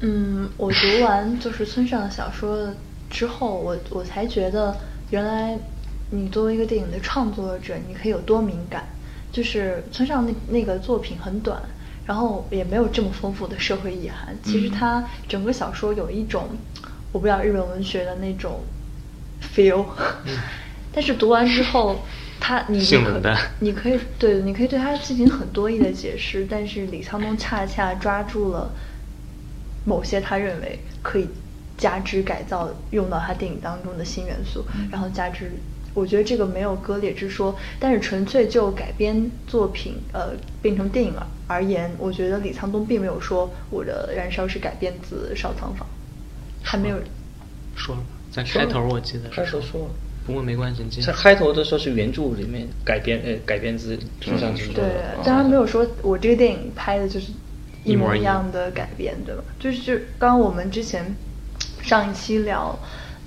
[0.00, 2.74] 嗯，我读完就是村上的小说
[3.08, 4.76] 之后，我我才觉得，
[5.10, 5.56] 原来
[6.10, 8.84] 你作为一个电影的创作者，你可以有多敏感。
[9.30, 11.62] 就是村上那那个作品很短，
[12.04, 14.36] 然后也没有这么丰富的社会意涵。
[14.44, 16.50] 其实他整个小说有一种，
[17.12, 18.60] 我不知道日本文学的那种
[19.40, 19.86] feel，、
[20.92, 22.00] 但是读完之后，
[22.38, 28.70] 他你你可性冷淡你可以对，你可以对他进行很多义的解释，但是李沧东恰恰抓住了
[29.84, 31.26] 某些他认为可以
[31.78, 35.50] 加之改造用到他电影当中的新元素，然后加之，
[35.94, 45.86] 我觉得这个没有割裂之说，但是纯粹就改编作品呃变成电影而而言，我觉得李沧东并没有说我的《燃烧》是改编自《烧仓房》，
[46.62, 46.96] 还没有。
[47.74, 49.90] 说了吧，在开头我记得是开头说了，
[50.26, 54.84] 不过没关系，你接着在开头的时候是原著里面改编，呃，改编自村上之对
[55.24, 57.32] 但他没有说我这个电影拍的就是
[57.84, 59.42] 一模一样的改编，对吧？
[59.58, 61.14] 就是就刚刚我们之前
[61.82, 62.78] 上一期聊。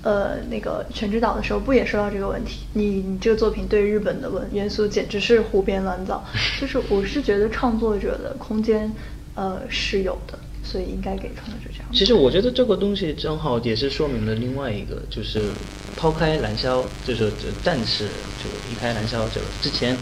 [0.02, 2.60] 呃，那个《全知岛》的时候，不也说到这个问题？
[2.74, 6.24] 你你这个作品对日本的文元素简直是胡编乱造。
[6.60, 8.92] 就是我是觉得创作者的空间，
[9.34, 11.88] 呃，是有的，所以应该给创作者这样。
[11.92, 15.50] 其实我觉得这个东西正好也是说明了另外一个，就是
[15.96, 18.08] 抛开燃烧，就是这战士
[18.42, 19.96] 就离开燃烧这个之前，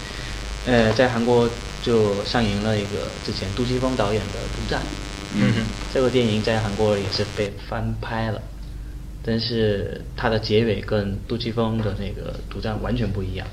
[0.66, 1.48] 呃，在韩国
[1.82, 4.80] 就上映了一个之前杜琪峰导演的《独占》，
[5.36, 8.40] 嗯哼这个电影在韩国也是被翻拍了，
[9.22, 13.46] 但是它的结尾跟杜琪峰的那个《独占》完全不一样。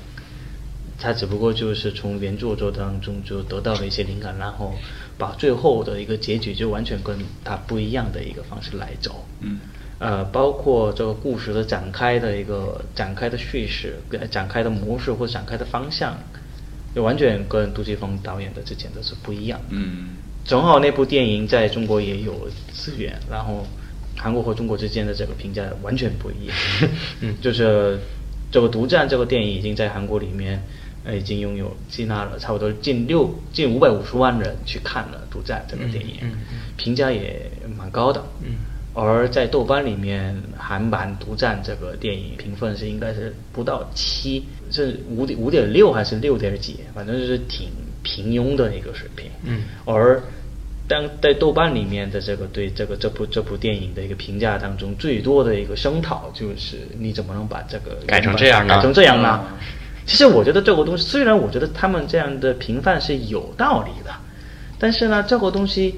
[0.98, 4.72] 他只不过就是从原著作当中就得到了一些灵感，然后
[5.18, 9.26] 把最后的一个结局就完全跟他不一样的一个方式来走。
[9.40, 9.60] 嗯，
[9.98, 16.16] 呃，包括这个故事的展开的一个展开的叙事、呃展开的模式或展开的方向，
[16.94, 19.60] 就完全跟杜琪峰导演的之前的是不一样。
[19.70, 20.08] 嗯，
[20.44, 23.66] 正好那部电影在中国也有资源，然后
[24.16, 26.56] 韩国和中国之间的这个评价完全不一样。
[27.20, 27.98] 嗯就是
[28.50, 30.62] 这个《独占》这个电影已经在韩国里面，
[31.04, 38.22] 呃，已经拥有接纳了差不多近六近五百五十万人去看了《独占》这个电影，嗯嗯嗯评价也蛮高的。
[38.44, 38.54] 嗯
[38.94, 47.70] 而在豆瓣里面，韩版《独占》这个电影评分是应该是不到七，是五点五点六还是六点几，反正就是挺
[48.02, 49.30] 平庸的一个水平。
[49.44, 50.22] 嗯而
[50.86, 59.40] 当在豆瓣里面的这个对这个这部这部电影的一个评价当中，最多的一个声讨就是你怎么能把这个改成这样呢改成这样呢？
[59.42, 59.58] 嗯
[60.04, 64.12] 其实我觉得这个东西，虽然我觉得他们这样的评判是有道理的，
[64.78, 65.94] 但是呢，这个东西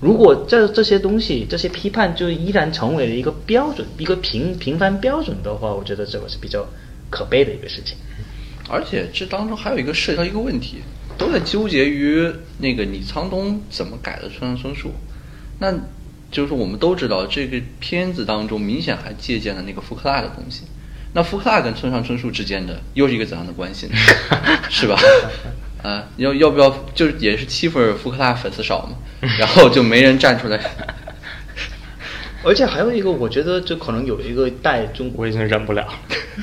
[0.00, 6.66] 如果这这些东西这些批判就依然成为了一个标准，一个评评判标准的话，我觉得这个是比较
[7.08, 7.96] 可悲的一个事情。
[8.68, 10.82] 而且这当中还有一个涉及到一个问题，
[11.16, 14.90] 都在纠结于那个李沧东怎么改的村上春树。
[15.58, 15.72] 那
[16.30, 20.64] 就是我们都知道，这个片子当中明显还借鉴了那个福克纳的东西。
[21.16, 23.96] 那福克纳跟村上春树之间的又是一个怎样的关系呢？
[24.68, 24.94] 是吧？
[25.82, 28.98] 啊，要要不要就是也是欺负福克纳粉丝少嘛，
[29.38, 30.60] 然后就没人站出来。
[32.46, 35.92] 而且还有一个，我觉得这可能有一个带中，我已经忍不了了。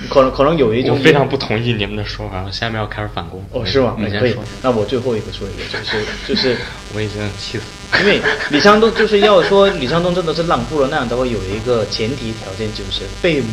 [0.10, 3.42] 可能可能有一种我非常不同意你们的说法，我下面要开始反攻。
[3.52, 3.96] 哦，是吗？
[3.98, 4.44] 可以你先说。。
[4.62, 6.58] 那我最后一个说一个，就是就是，
[6.94, 8.02] 我已经气死了。
[8.02, 13.48] 因为李沧东就是要说李沧东真的是让步了，那样的话有一个前提条件就是被某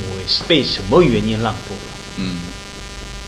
[0.48, 1.92] 被什么原因让步了。
[2.16, 2.40] 嗯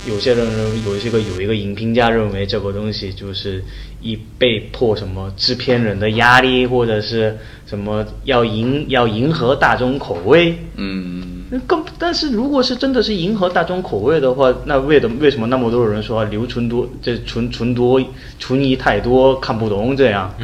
[0.07, 0.47] 有些人
[0.85, 3.63] 有一些个有一个影评家认为这个东西就是
[4.01, 10.59] 一被迫什么制片人的压力，或者是什么要迎要迎合大众口味。
[10.77, 18.03] 嗯那更，但是如果是真的是迎合大众口味的话，那为的为什么那么多人说留存多这存存多
[18.39, 20.35] 存疑太多看不懂这样？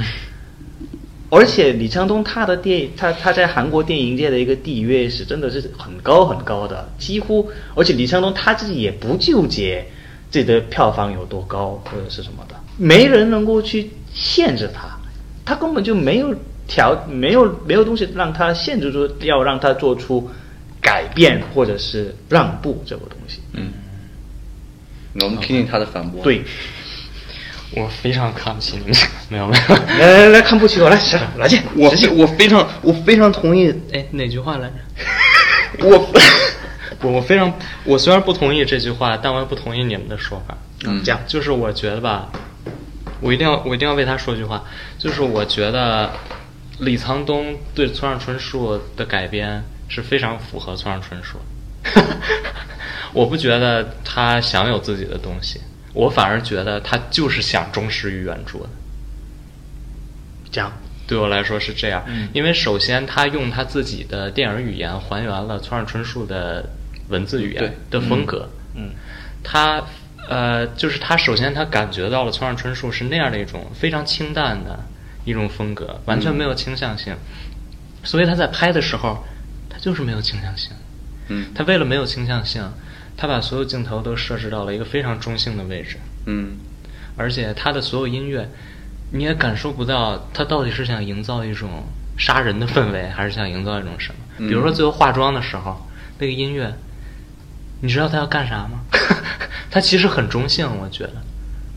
[1.30, 9.86] 而且李沧东他的电影他他在韩国电影界的一个地位是真的是很高很高的，几乎而且李沧东他自己也不纠结
[10.30, 14.98] 自己的票房有多高或者是什么的，没人能够去限制他，
[15.44, 16.34] 他根本就没有
[16.66, 20.28] 条没有没有东西让他限制住要让他做出
[20.80, 23.40] 改变或者是让步这个东西。
[23.52, 23.72] 嗯，
[25.20, 26.22] 我们听听他的反驳。
[26.22, 26.42] 对，
[27.72, 28.96] 我非常看不起你们，
[29.28, 29.74] 没有没有。
[29.98, 34.74] 来来来，看不起我，来，来来见，我我非常我非常同意，哎，哪句话来着？
[35.86, 36.08] 我
[37.02, 37.52] 我我非常，
[37.84, 40.56] 我虽然不同意这句话，但我也不同意你们的说法。
[40.84, 42.30] 嗯这样就是我觉得吧，
[43.20, 44.64] 我一定要我一定要为他说句话，
[44.98, 46.10] 就是我觉得
[46.78, 52.02] 李沧东对村上春树的改编是非常符合村上春树的。
[53.12, 55.60] 我不觉得他想有自己的东西，
[55.94, 58.68] 我反而觉得他就是想忠实于原著的。
[60.50, 60.72] 讲，
[61.06, 62.28] 对我来说是这样，嗯。
[62.32, 66.70] 因为首先他用他自己的电影语言还原了村上春树的
[67.08, 68.48] 文字语言的风格。
[68.74, 68.90] 嗯。
[69.42, 69.82] 他
[70.28, 74.78] 呃，就是他首先他感觉到了村上春树是那样的一种非常清淡的
[75.24, 77.14] 一种风格，完全没有倾向性，
[78.04, 79.24] 所以他在拍的时候，
[79.70, 80.72] 他就是没有倾向性。
[81.28, 81.46] 嗯。
[81.54, 82.62] 他为了没有倾向性，
[83.18, 85.98] 他把所有镜头都设置到了一个非常中性的位置。
[86.24, 86.56] 嗯
[87.16, 88.48] 而且他的所有音乐，
[89.10, 91.82] 你也感受不到他到底是想营造一种
[92.16, 94.20] 杀人的氛围，还是想营造一种什么。
[94.38, 95.84] 嗯比如说最后化妆的时候，
[96.20, 96.72] 那个音乐，
[97.80, 98.80] 你知道他要干啥吗？
[99.68, 101.14] 他其实很中性，我觉得，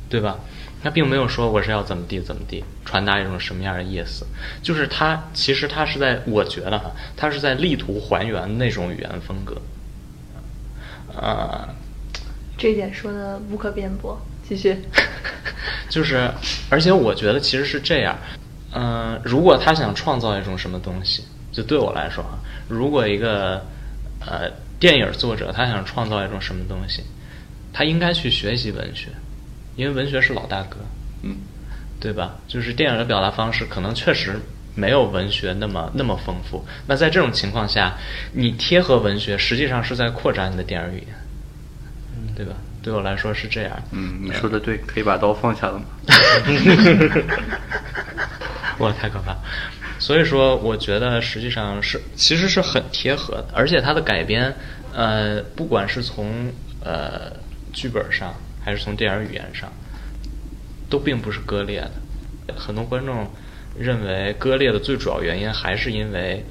[0.10, 0.38] 对吧？
[0.84, 4.26] 他并没有说我是要怎么地怎么地，传达一种什么样的意思。
[4.62, 9.60] 就是他其实他是在，我觉得哈，他是在力图还原那种语言风格。
[11.16, 11.70] 啊、
[12.58, 14.20] 这一点说的无可辩驳。
[14.44, 14.78] 继续，
[15.90, 16.30] 就是，
[16.70, 18.18] 而且我觉得其实是这样，
[18.74, 23.66] 嗯、如果他想创造一种什么东西，就对我来说啊，如果一个
[24.20, 27.04] 呃电影作者他想创造一种什么东西，
[27.72, 29.10] 他应该去学习文学，
[29.76, 30.78] 因为文学是老大哥，
[31.24, 31.38] 嗯。
[32.02, 32.36] 对吧？
[32.48, 34.40] 就是电影的表达方式可能确实
[34.76, 36.66] 没有文学那么那么丰富。
[36.88, 37.98] 那在这种情况下，
[38.34, 42.54] 你贴合文学，实际上是在扩展你的电影语言，对吧？
[42.84, 43.72] 对我来说是这样。
[43.92, 45.86] 嗯，你说的对，可以把刀放下了吗？
[48.80, 49.38] 哇，太可怕！
[50.00, 54.52] 所以说，我觉得实际上是其实是很贴合的，而且它的改编，
[54.94, 56.52] 呃，不管是从
[56.84, 57.32] 呃
[57.72, 58.34] 剧本上，
[58.66, 59.72] 还是从电影语言上，
[60.90, 61.92] 都并不是割裂的。
[62.58, 63.32] 很多观众
[63.78, 66.44] 认为割裂的最主要原因，还是因为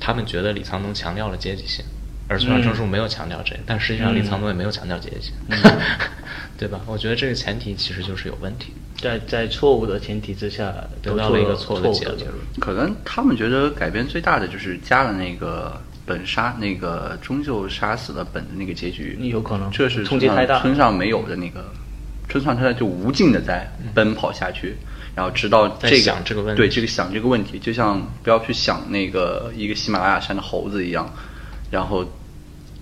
[0.00, 1.84] 他们觉得李沧东强调了阶级性，
[2.28, 5.34] 而村上春树没有强调这个，但实际上李沧东也没有强调阶级性，
[6.58, 6.80] 对吧？
[6.86, 8.72] 我觉得这个前提其实就是有问题。
[8.96, 10.72] 在在错误的前提之下
[11.02, 12.34] 得到了一个错错误的结论。
[12.60, 21.64] 可能他们觉得改编最大的就是加了那个本杀，那个终究杀死了本的那个结局，有可能这是冲击太大村上没有的那个，
[22.28, 24.76] 村上他就无尽的在奔跑下去，
[25.14, 31.12] 然后直到在这个想这个问题对这个想这个问题，就像不要去想那个一个喜马拉雅山的猴子一样，
[31.70, 32.04] 然后。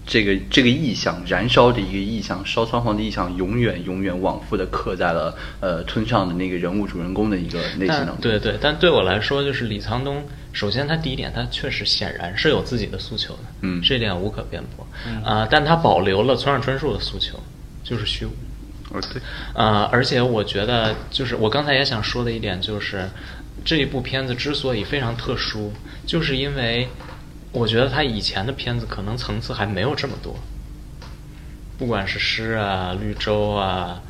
[0.05, 8.17] 这个这个意象，燃烧的一个意象，烧仓皇的意象，永远永远往复的刻在了呃村上的那个人物主人公的一个内心当中。
[8.21, 14.85] 对对，但对我来说，就是李沧东，首先他第一点，他确实显然是有自己的诉求的，嗯这点无可辩驳，
[15.25, 17.39] 啊、但他保留了村上春树的诉求，
[17.85, 18.35] 就是虚无，哦，
[19.01, 19.23] 对，
[19.55, 23.09] 啊，而且我觉得，就是我刚才也想说的一点，就是
[23.65, 25.73] 这一部片子之所以非常特殊，
[26.07, 26.89] 就是因为
[27.53, 30.37] 我觉得他以前的片子可能层次还没有这么多，
[31.79, 34.03] 不管是诗啊、绿洲啊、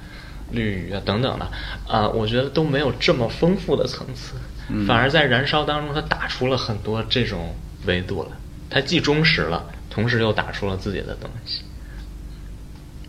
[0.51, 1.47] 绿雨啊等等的，
[1.87, 4.35] 啊、我觉得都没有这么丰富的层次，
[4.69, 7.55] 嗯反而在燃烧当中，他打出了很多这种
[7.87, 8.31] 维度了，
[8.69, 11.63] 他既忠实了，同时又打出了自己的东西，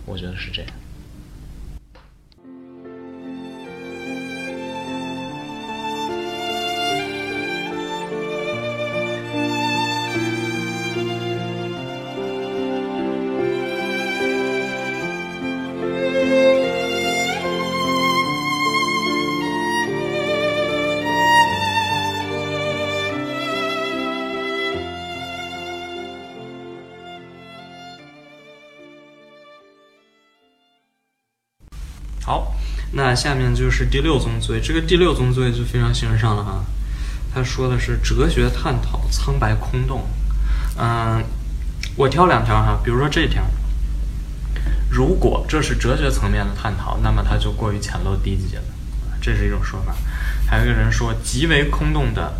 [0.05, 0.71] 我觉得是这样。
[33.15, 36.63] 下面就是第六宗罪，这个第六宗罪就非常形而上了哈。
[37.34, 40.04] 他说的是哲学探讨苍白空洞。
[40.78, 41.23] 嗯，
[41.95, 43.43] 我挑两条哈，比如说这条，
[44.89, 48.63] 如果这是哲学层面的探讨，那么它就过于浅陋低级了，
[49.21, 49.95] 这是一种说法。
[50.47, 52.34] 还有一个人说，极为空洞的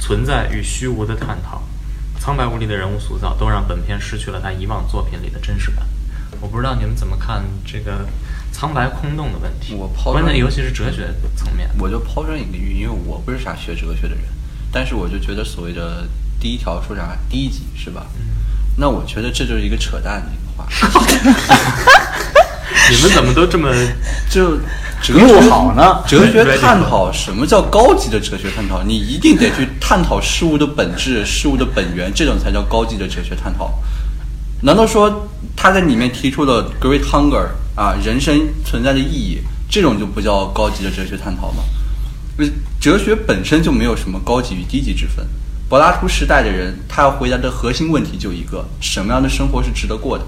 [0.00, 1.62] 存在与虚无的探讨，
[2.18, 5.86] 苍白无力的人物塑造，都让本片失去了他以往作品里的真实感。
[6.40, 8.06] 我不知道你们怎么看这个
[8.58, 11.70] 苍白空洞的问题，我抛关键砖尤其是哲学层面。
[11.78, 14.24] 我就抛砖引玉，因为我不是啥学哲学的人，
[14.72, 16.08] 但是我就觉得所谓的
[16.40, 18.04] 第一条说啥低级是吧？
[18.76, 20.66] 那我觉得这就是一个扯淡的一个话，
[22.90, 23.72] 你们怎么都这么
[24.28, 24.56] 就
[25.00, 28.82] 哲学好呢哲学探讨什么叫高级的哲学探讨？
[28.82, 33.72] 你一定得去探讨事物的本质、事物的本源，这种才叫高级的哲学探讨。
[34.62, 39.38] 难道说他在里面提出的 great hunger 啊，人生存在的意义，
[39.70, 41.62] 这种就不叫高级的哲学探讨吗？
[42.80, 45.26] 哲学本身就没有什么高级与低级之分。
[45.68, 50.24] 柏拉图时代的人，他要回答的核心问题就一个：什么样的生活是值得过的？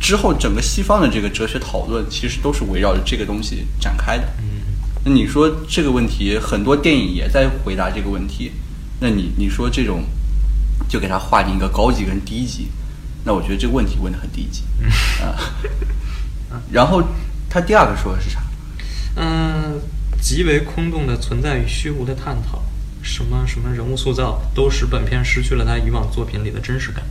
[0.00, 4.24] 之后，整个西方的这个哲学讨论，其实都是围绕着这个东西展开的。
[5.04, 8.52] 那你说这个问题，很多电影也在回答这个问题。
[9.00, 10.04] 那你你说这种，
[10.88, 12.68] 就给它划定一个高级跟低级，
[13.24, 14.62] 那我觉得这个问题问的很低级
[15.22, 15.36] 啊。
[16.70, 17.02] 然后
[17.50, 18.40] 他第二个说的是啥？
[19.16, 19.80] 嗯，
[20.20, 22.62] 极为空洞的存在与虚无的探讨，
[23.02, 27.04] 什么什么人物塑造，都使本片失去了他以往作品里的真实感。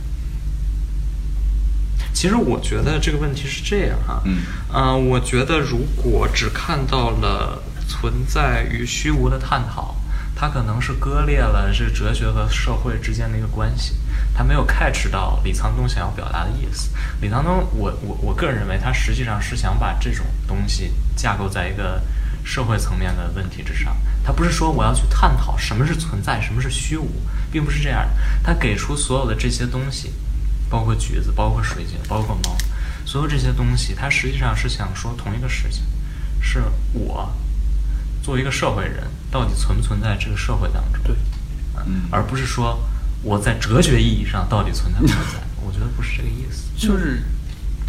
[2.12, 4.38] 其实我觉得这个问题是这样哈，嗯
[4.72, 9.94] 呃我觉得如果只看到了存在与虚无的探讨，
[10.34, 13.94] 它可能是割裂了这哲学和社会之间的一个关系，
[14.38, 16.90] 他没有 catch 到李沧东想要表达的意思。
[17.20, 22.00] 李沧东，我我我个人认为，他实际上是想把这种东西架构在一个
[22.44, 23.96] 社会层面的问题之上。
[24.24, 27.10] 他不是说我要去探讨什么是存在，什么是虚无，
[27.50, 28.14] 并不是这样的。
[28.44, 30.12] 他给出所有的这些东西，
[30.70, 32.56] 包括橘子，包括水晶，包括猫，
[33.04, 35.82] 所有这些东西，他实际上是想说同一个事情，
[36.40, 37.28] 是我
[38.22, 41.02] 作为一个社会人，到底存不存在这个社会当中？
[41.02, 41.16] 对，
[41.86, 42.78] 嗯，而不是说
[43.22, 45.40] 我在哲学意义上到底存在不存在？
[45.66, 46.68] 我觉得不是这个意思。
[46.76, 47.22] 就是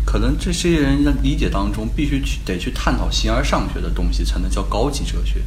[0.05, 5.41] 可能这些人的理解当中，必须去得去探讨形而上学的东西，才能叫高级哲学。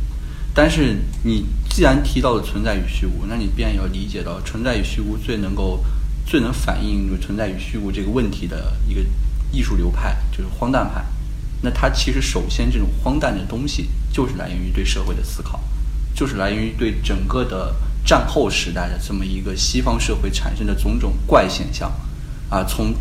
[0.54, 5.82] 但是你既然提到了存在与虚无，那你便要理解到存在与虚无最能够
[6.26, 9.00] 最能反映存在与虚无这个问题的一个
[9.50, 11.04] 艺术流派，就是荒诞派。
[11.62, 15.60] 那它其实首先这种荒诞的东西，就是来源于对社会的思考，
[16.14, 21.90] 就是来源于对整个的战后时代的这么一个西方社会产生的种种怪现象，
[22.48, 22.94] 啊，从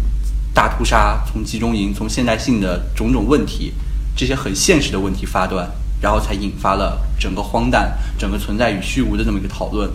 [0.53, 3.73] 大屠杀、从集中营、从现代性的种种问题，
[4.15, 5.69] 这些很现实的问题发端，
[6.01, 9.89] 然后才引发了整个荒诞、整个存在与虚无的这么一个讨论，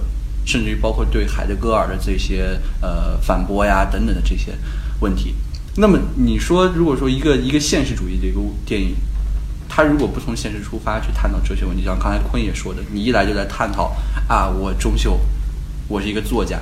[0.44, 4.56] 甚至于包括对海德格尔的这些呃反驳呀等等的这些
[5.00, 5.34] 问题。
[5.76, 8.96] 那么你说，如果说一个一个现实主义的一个电影，
[9.76, 13.94] 它如果不从现实出发去探讨哲学问题，像刚才坤也说的，你一来就在探讨
[14.26, 15.20] 啊，我钟秀，
[15.86, 16.58] 我是一个作家，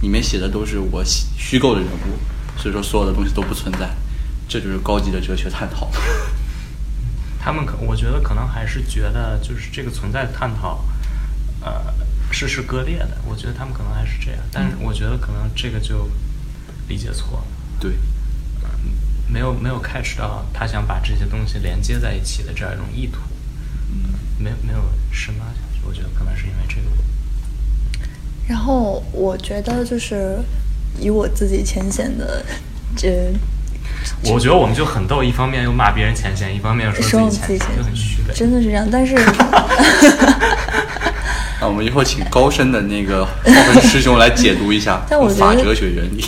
[0.00, 3.90] 里面写的都是我虚虚构的人物，所以说所有的东西都不存在，
[4.48, 5.90] 这就是高级的哲学探讨。
[7.40, 10.84] 他们可，我觉得可能还是觉得就是这个存在的探讨，
[11.62, 11.92] 呃，
[12.30, 13.18] 是是割裂的。
[13.26, 16.08] 我觉得他们可能还是这样，但是我觉得可能这个就
[16.86, 17.44] 理解错了，
[17.80, 17.94] 对，
[19.32, 23.18] 没有没有 catch 到他想把这些东西连接在一起的这样一种意图，
[23.90, 24.78] 嗯，没有没有
[25.10, 25.80] 深挖下去。
[25.86, 26.82] 我觉得可能是因为这个。
[28.46, 30.38] 然后我觉得就是
[31.00, 32.44] 以我自己浅显的
[32.96, 33.32] 这
[34.24, 38.34] 我觉得我们就很逗，一方面又骂别人浅显，一方面又说自己浅显，就很虚伪。
[38.34, 39.14] 真的是这样，但是
[41.60, 46.24] 那我们以后请高深的那个浩文师兄来解读一下 但我觉得法哲学原理。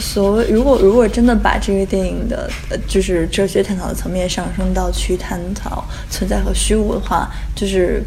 [0.00, 8.02] 所谓如果如果真的把这个电影的呃就是哲学探讨的层面上升到去探讨存在和虚无的话，就是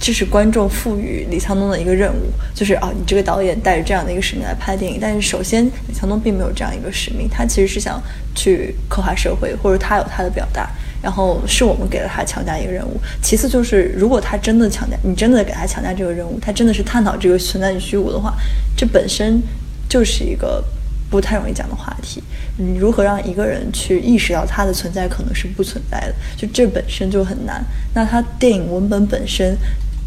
[0.00, 4.98] 这是观众赋予李沧东的一个任务，就是啊，你这个导演带着这样的一个使命来拍电影。
[5.00, 8.00] 但是首先，李沧东并没有这样一个使命，他其实是想
[8.34, 10.70] 去刻画社会，或者他有他的表达。
[11.00, 13.00] 然后是我们给了他强加一个任务。
[13.22, 18.34] 其次就是，如果他真的强加，你真的给他强加这个任务，他真的是探讨这个存在与虚无的话，
[18.76, 19.40] 这本身
[19.88, 20.62] 就是一个
[21.10, 22.22] 不太容易讲的话题。
[22.56, 26.14] 你如何让一个人去意识到他的存在可能是不存在的？
[26.36, 27.64] 就这本身就很难。
[27.94, 29.56] 那他电影文本本身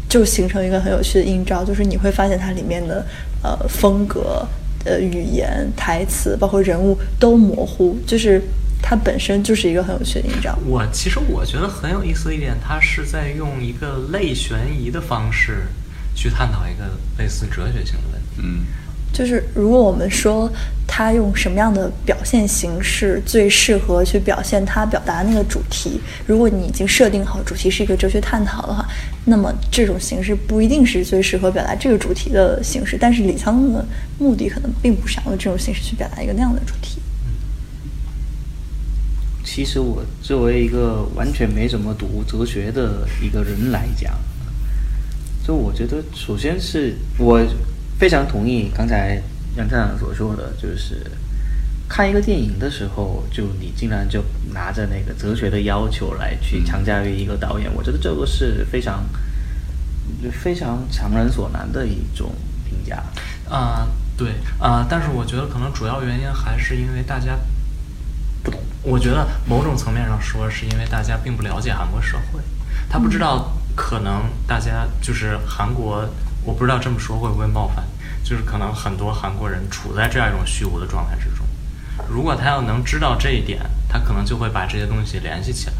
[0.08, 3.04] 就形成一个很有趣的映照，就是你会发现它里面的
[3.42, 4.46] 呃风格、
[4.84, 8.40] 呃语言、台词，包括人物都模糊，就是。
[8.84, 10.54] 它它本身就是一个很有趣的映照。
[10.66, 15.62] 我其实我觉得很有意思的一点，它是在用一个类悬疑的方式
[16.14, 16.84] 去探讨一个
[17.16, 18.42] 类似哲学性的问题。
[18.42, 18.66] 嗯
[19.12, 20.50] 就是如果我们说
[20.86, 28.86] 他用什么样的表现形式最适合去表现他表达那个主题，如果你已经设定好主题是一个哲学探讨的话，
[29.24, 32.98] 那么这种形式不一定是最适合表达这个主题的形式。
[33.00, 33.84] 但是李沧的
[34.18, 37.00] 目的可能并不是想用这种形式去表达一个那样的主题。
[39.44, 44.14] 其实我作为一个完全没怎么读哲学的一个人来讲，
[45.46, 47.40] 就我觉得，首先是我
[48.02, 49.22] 非常同意刚才
[49.56, 51.08] 杨站长所说的，就是
[51.88, 59.04] 看一个电影的时候，就你竟然就拿着那个哲学的要求来去强加于一个导演，我觉得这个是非常
[60.32, 62.32] 非常强人所难的一种
[62.68, 63.04] 评价。
[63.48, 63.86] 啊、
[64.16, 67.38] 对啊、但是我觉得可能主要原因还是因为大家
[68.42, 68.58] 不懂。
[68.82, 72.40] 我觉得某种层面上说，是因为大家并不了解韩国社会，
[72.88, 76.04] 他不知道可能大家就是韩国，
[76.44, 77.84] 我不知道这么说会不会冒犯，
[78.24, 81.46] 就是可能很多韩国人处在这样一种虚无的状态之中。
[82.08, 85.74] 如果他要能知道这一点，他可能就会把这些东西联系起来。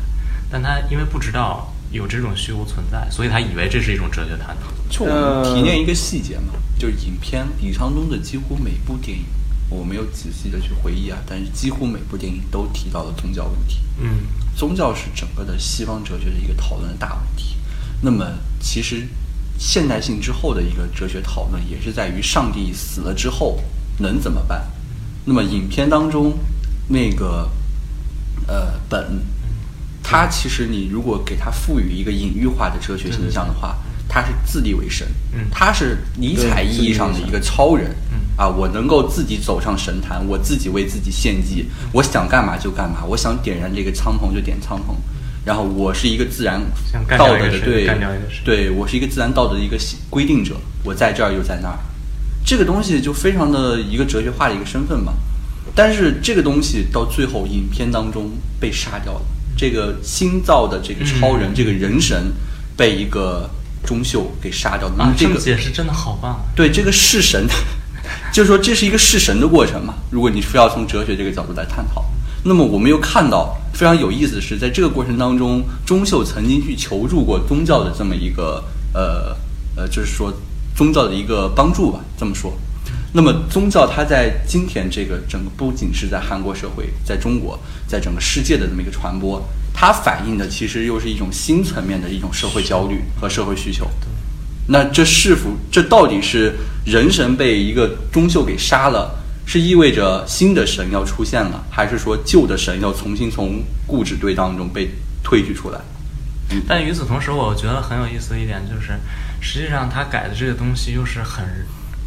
[0.50, 4.70] 但他因为不知道有这种虚无存在，所以他以为这是一种哲学探讨。
[4.90, 9.24] 就我们提炼一个细节嘛，就是影片李沧东的几乎每部电影，
[9.70, 13.80] 我没有仔细的去回忆啊，但是几乎每部电影都提到了宗教问题。
[13.98, 17.56] 嗯，宗教是整个的西方哲学的一个讨论的大问题。
[18.02, 18.26] 那么，
[18.60, 19.08] 其实
[19.64, 23.60] 现代性之后的一个哲学讨论，也是在于上帝死了之后
[23.98, 24.66] 能怎么办。
[25.24, 26.36] 那么，影片当中
[26.88, 27.48] 那个
[28.48, 29.22] 呃本，
[30.02, 35.46] 他其实你如果给他赋予一个隐喻化的哲学形象的话，他是自立为神，嗯。
[35.48, 37.94] 他是尼采意义上的一个超人。
[38.34, 44.96] 啊，我能够自己走上神坛，我自己为自己献祭，我想干嘛就干嘛，我想点燃这个苍棚就点苍棚，
[45.44, 46.60] 然后我是一个自然
[47.18, 47.88] 道德的对
[48.44, 49.76] 对我是一个自然道德的一个
[50.08, 51.78] 规定者，我在这儿又在那儿，
[52.44, 55.14] 这个东西就非常的一个哲学化的一个身份嘛。
[55.74, 58.30] 但是这个东西到最后影片当中
[58.60, 59.22] 被杀掉了，
[59.56, 62.32] 这个新造的这个超人，嗯这个人神
[62.76, 63.48] 被一个
[63.84, 64.94] 钟秀给杀掉了。
[64.98, 66.40] 那啊，这这个解释真的好棒啊！
[66.54, 67.46] 对这个弑神，
[68.32, 69.94] 就是说这是一个弑神的过程嘛。
[70.10, 72.04] 如果你非要从哲学这个角度来探讨，
[72.44, 78.62] 那么我们又看到非常有意思的是，在这个过程当中，钟秀曾经去求助过宗教的这么一个
[78.92, 79.36] 呃
[79.76, 80.32] 呃，就是说
[80.74, 82.52] 宗教的一个帮助吧，这么说。
[83.14, 89.40] 那么宗教它在今天这个整个不仅是在韩国社会，在中国，在整个世界的这么一个传播，
[89.72, 93.86] 它反映的其实又是一种新层面的一种社会焦虑和社会需求。
[94.66, 96.54] 那这是否这到底是
[96.86, 99.14] 人神被一个钟秀给杀了，
[99.52, 104.88] 是意味着新的神要出现了，还是说旧的神要重新从固执堆当中被
[105.22, 105.78] 推举出来？
[106.66, 108.98] 但与此同时，我觉得很有意思的一点就是，
[109.42, 111.44] 实际上他改的这个东西又是很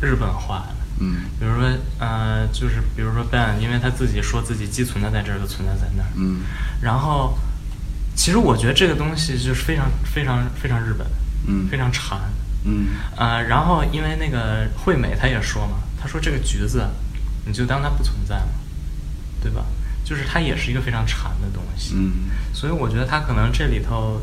[0.02, 0.76] 日本化的。
[1.02, 1.70] 嗯比如说，
[2.00, 6.10] 呃，就是比如说 Ben，因为他自己说自己既存在在这儿，又存在在那儿。
[6.16, 6.40] 嗯
[6.82, 7.38] 然后，
[8.16, 11.06] 其实我觉得这个东西就是非常非常非常日本，
[11.46, 12.18] 嗯非常禅。
[12.64, 16.88] 嗯呃，然后因为那个惠美她也说嘛，她说这个橘子，
[17.46, 18.50] 你就当它不存在嘛，
[19.42, 19.66] 对吧？
[20.04, 21.96] 就是它也是一个非常禅的东西。
[21.96, 24.22] 嗯所以我觉得它可能这里头，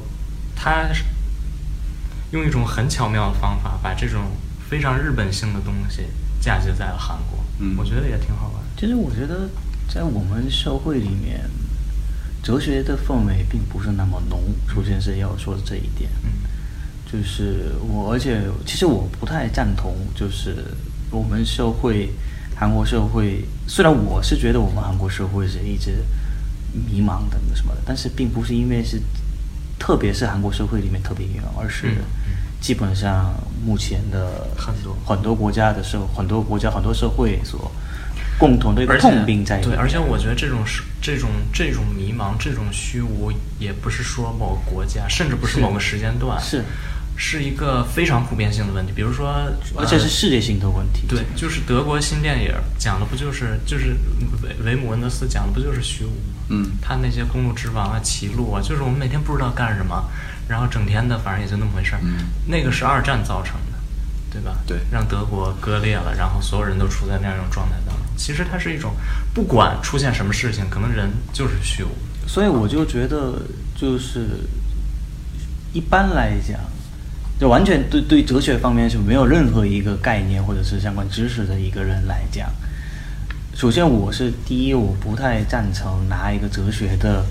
[0.55, 1.05] 它是
[2.31, 4.23] 用一种很巧妙的方法，把这种
[4.69, 6.07] 非常日本性的东西
[6.41, 7.45] 嫁接在了韩国。
[7.59, 8.63] 嗯我觉得也挺好玩。
[8.77, 9.49] 其实我觉得，
[9.89, 11.49] 在我们社会里面，
[12.43, 14.41] 哲学的氛围并不是那么浓。
[14.73, 16.31] 首先是要说的这一点，嗯
[17.11, 20.65] 就是我，而且其实我不太赞同，就是
[21.11, 22.11] 我们社会，
[22.57, 26.05] 韩国社会，虽然我是觉得我们韩国社会是一直
[26.73, 29.01] 迷茫的什么的，但是并不是因为是，
[29.79, 33.35] 特别是韩国社会里面特别迷茫，而是嗯基本上
[33.65, 34.97] 目前的很多。
[35.05, 37.71] 很多国家的社很多国家很多社会所
[38.39, 45.61] 共同的一个痛病在里对，而且我觉得这种是这种这种迷茫、这种虚无，也不是说某个国家，甚至不是是。
[45.61, 46.65] 某个时间段，是是
[47.43, 48.93] 一个非常普遍性的问题。
[48.95, 49.33] 比如说，
[49.77, 51.07] 而且是呃世界性的问题。
[51.09, 53.97] 对，就是德国新电影讲的不就是就是
[54.43, 56.35] 维维姆文德斯讲的不就是虚无吗？
[56.49, 60.05] 嗯他那些公路之王啊、歧路啊，就是我们每天不知道干什么，
[60.49, 62.01] 然后整天的反正也就那么回事儿。
[62.03, 63.79] 嗯那个是二战造成的，
[64.33, 64.59] 对吧？
[64.67, 68.03] 对让德国割裂了，然后所有人都处在那样一种状态当中。
[68.17, 68.93] 其实它是一种，
[69.33, 71.89] 不管出现什么事情，可能人就是虚无。
[72.27, 73.41] 所以我就觉得，
[73.75, 74.41] 就是
[75.73, 76.61] 一般来讲，
[77.43, 82.49] 就完全对对哲学方面是没有任何一个概念或者是相关知识的一个人来讲，
[83.53, 87.27] 首先我是第一，我不太赞成拿一个哲学的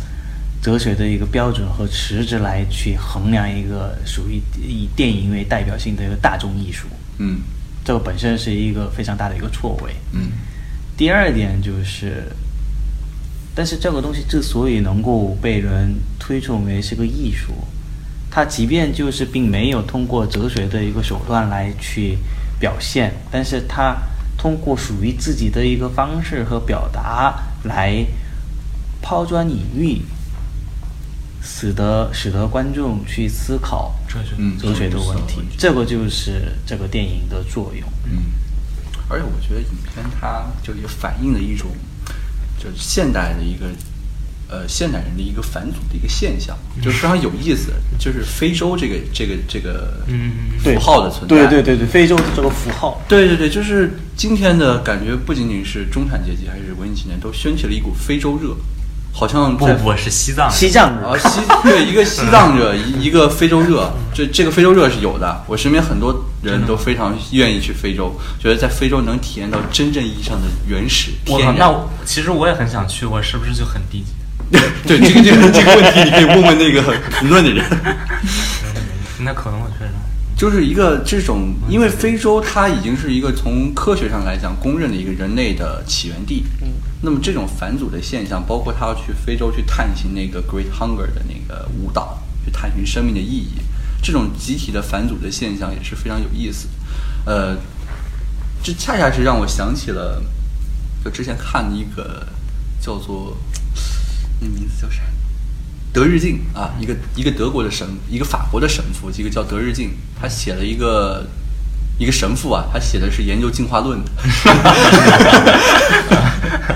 [0.62, 6.88] 哲学的一个标准和实质来去衡量一个属于以电影为代表性的一个大众艺术。
[7.20, 7.40] 嗯
[7.86, 9.96] 这个本身是一个非常大的一个错位。
[10.12, 10.32] 嗯
[10.98, 12.26] 第二点就是，
[13.56, 17.54] 但是这个东西之所以能够被人推崇为是个艺术，
[18.32, 22.18] 它即便就是并没有通过哲学的一个手段来去
[22.58, 23.98] 表现，但是他
[24.38, 28.06] 通过属于自己的一个方式和表达来
[29.02, 30.02] 抛砖引玉，
[31.44, 34.24] 使得使得观众去思考哲
[34.74, 35.38] 学的问题。
[35.38, 37.86] 问题，这个就是这个电影的作用。
[38.06, 38.32] 嗯，
[39.10, 41.70] 而且我觉得影片它就也反映了一种，
[42.58, 43.66] 就是现代的一个，
[44.52, 50.32] 呃，现代人的一个返祖的一个现象，就是非常有意思，就是非洲这个这个这个嗯
[50.62, 58.54] 符号的存在，对对对对，非洲的这个符号，对对对，就是今天的感觉，不仅仅是中产阶级，还是文艺青年，都掀起了一股非洲热，
[59.14, 65.46] 好像不不是西藏人，西藏人啊，西对一个西藏热，一一个非洲热，这这个非洲热是有的。
[65.48, 71.58] 我身边很多人都非常愿意去非洲，觉得在非洲能体验到真正意义上的原始我靠，天然。
[71.58, 74.08] 那其实我也很想去，我是不是就很低级？
[74.86, 76.82] 对这个这个这个问题，你可以问问那个
[77.20, 77.66] 评论的人。
[79.24, 79.92] 那可能我确实，
[80.36, 86.44] 就是一个这种，因为非洲它已经是一个从科学上来讲公认的一个人类的起源地。
[86.62, 86.68] 嗯，
[87.02, 93.62] 那么这种返祖的现象，包括他要去非洲去探寻那个 Great Hunger 的那个舞蹈，去探寻生命的意义，
[94.04, 96.68] 这种集体的返祖的现象也是非常有意思。
[97.26, 97.56] 呃，
[98.64, 100.22] 这恰恰是让我想起了，
[101.06, 102.28] 就之前看的一个
[102.80, 103.38] 叫做
[104.42, 105.02] 那名字叫啥？
[105.94, 111.26] 德日进啊，一个一个德国的神，一个法国的神父，一个叫德日进，他写了一个
[111.98, 114.12] 一个神父啊，他写的是研究进化论的，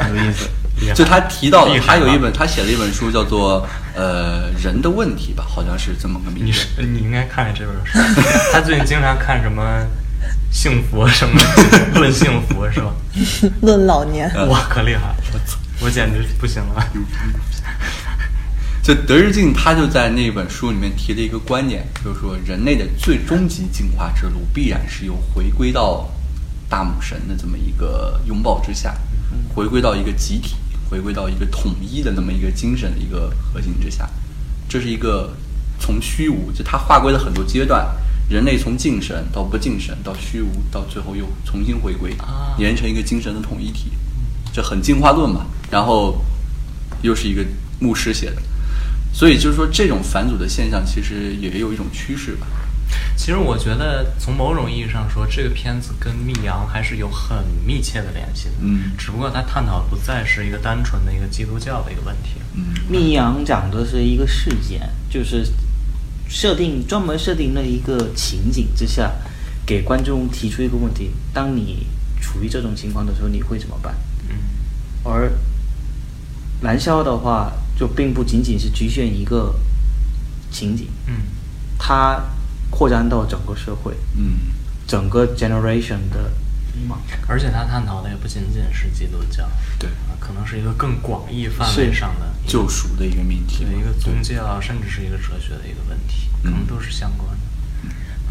[0.10, 0.48] 有意思。
[0.94, 6.68] 就他提到他有一本，他写了一本书叫做呃人的问题吧，好像是这么个名字你是。
[6.84, 7.98] 你应该看看这本书。
[8.52, 9.64] 他最近经常看什么
[10.52, 11.42] 幸福什么
[11.96, 12.94] 论幸福是吧？
[13.64, 15.16] 论老年，我，可厉害了！
[15.34, 16.86] 我操，我简直不行了。
[18.86, 26.08] 就德日进他就在那本书里面提了一个观点，就是说人类的最终极进化之路必然是由回归到
[26.70, 28.96] 大母神的这么一个拥抱之下，
[29.56, 30.54] 回归到一个集体，
[30.88, 34.08] 回归到一个统一的那么一个精神的一个核心之下。
[34.70, 35.36] 这是一个
[35.80, 37.88] 从虚无，就他划归了很多阶段，
[38.30, 43.92] 人类从敬神到不敬神，到虚无，到最后又重新回归啊，连成一个精神的统一体，
[44.54, 45.48] 这很进化论嘛。
[45.72, 46.24] 然后
[47.02, 47.44] 又是一个
[47.80, 48.36] 牧师写的，
[49.16, 52.46] 所以就是说这种返祖的现象其实也有一种趋势吧。
[53.16, 58.56] 其实我觉得，从某种意义上说，这个片子跟密阳还是有很密切的联系的。
[58.60, 62.42] 嗯只不过它探讨的不再是一个单纯的一个基督教的一个问题。
[62.56, 65.48] 嗯密阳讲的是一个事件，就是
[66.28, 69.14] 设定专门设定了一个情景之下，
[69.66, 71.88] 给观众提出一个问题：当你
[72.20, 73.96] 处于这种情况的时候，你会怎么办？
[74.30, 74.36] 嗯
[75.06, 75.32] 而
[76.62, 79.54] 燃烧的话，就并不仅仅是局限一个
[80.52, 81.14] 情景，嗯。
[81.78, 82.22] 它
[82.70, 84.54] 扩展到整个社会，嗯。
[84.88, 86.32] 整个 generation 的
[86.74, 86.98] 迷茫。
[87.28, 89.50] 而且他探讨的也不仅仅是基督教，
[89.80, 89.90] 对。
[89.90, 94.36] 啊，可能是一个更广义范围上的救赎的一个命题，对一个宗对。
[94.36, 96.68] 教，甚至是一个哲学的一个问题，可能嗯。
[96.68, 97.38] 都是相关的。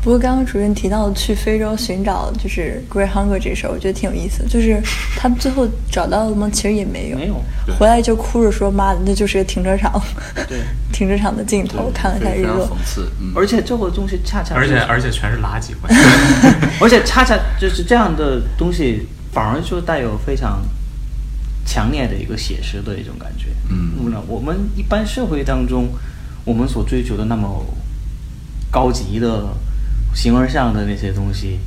[0.05, 4.45] 不过刚刚主任提到去非洲寻找就是 Great Hunger 这事儿，我觉得挺有意思。
[4.47, 4.79] 就是
[5.17, 6.47] 他们最后找到了吗？
[6.53, 7.43] 其实也没有，没有
[7.79, 9.99] 回来就哭着说：“妈的，那就是个停车场。”
[10.47, 10.59] 对，
[10.93, 12.85] 停车场的镜头，看了看日落非非常讽。
[12.85, 13.11] 刺。
[13.19, 15.89] 嗯，而且这个东西恰恰而且而且全是垃圾回
[16.83, 20.63] 而且恰恰就是这样的东西，反而就带有非常
[21.65, 23.47] 强烈的一个写实的一种感觉。
[23.71, 25.89] 嗯那我们一般社会当中，
[26.45, 27.65] 我们所追求的那么
[28.71, 29.49] 高级的
[30.15, 31.59] 形而上的那些东西，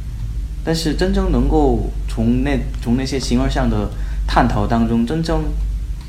[0.63, 3.89] 但是真正能够从那从那些形而上的
[4.25, 5.43] 探讨当中，真正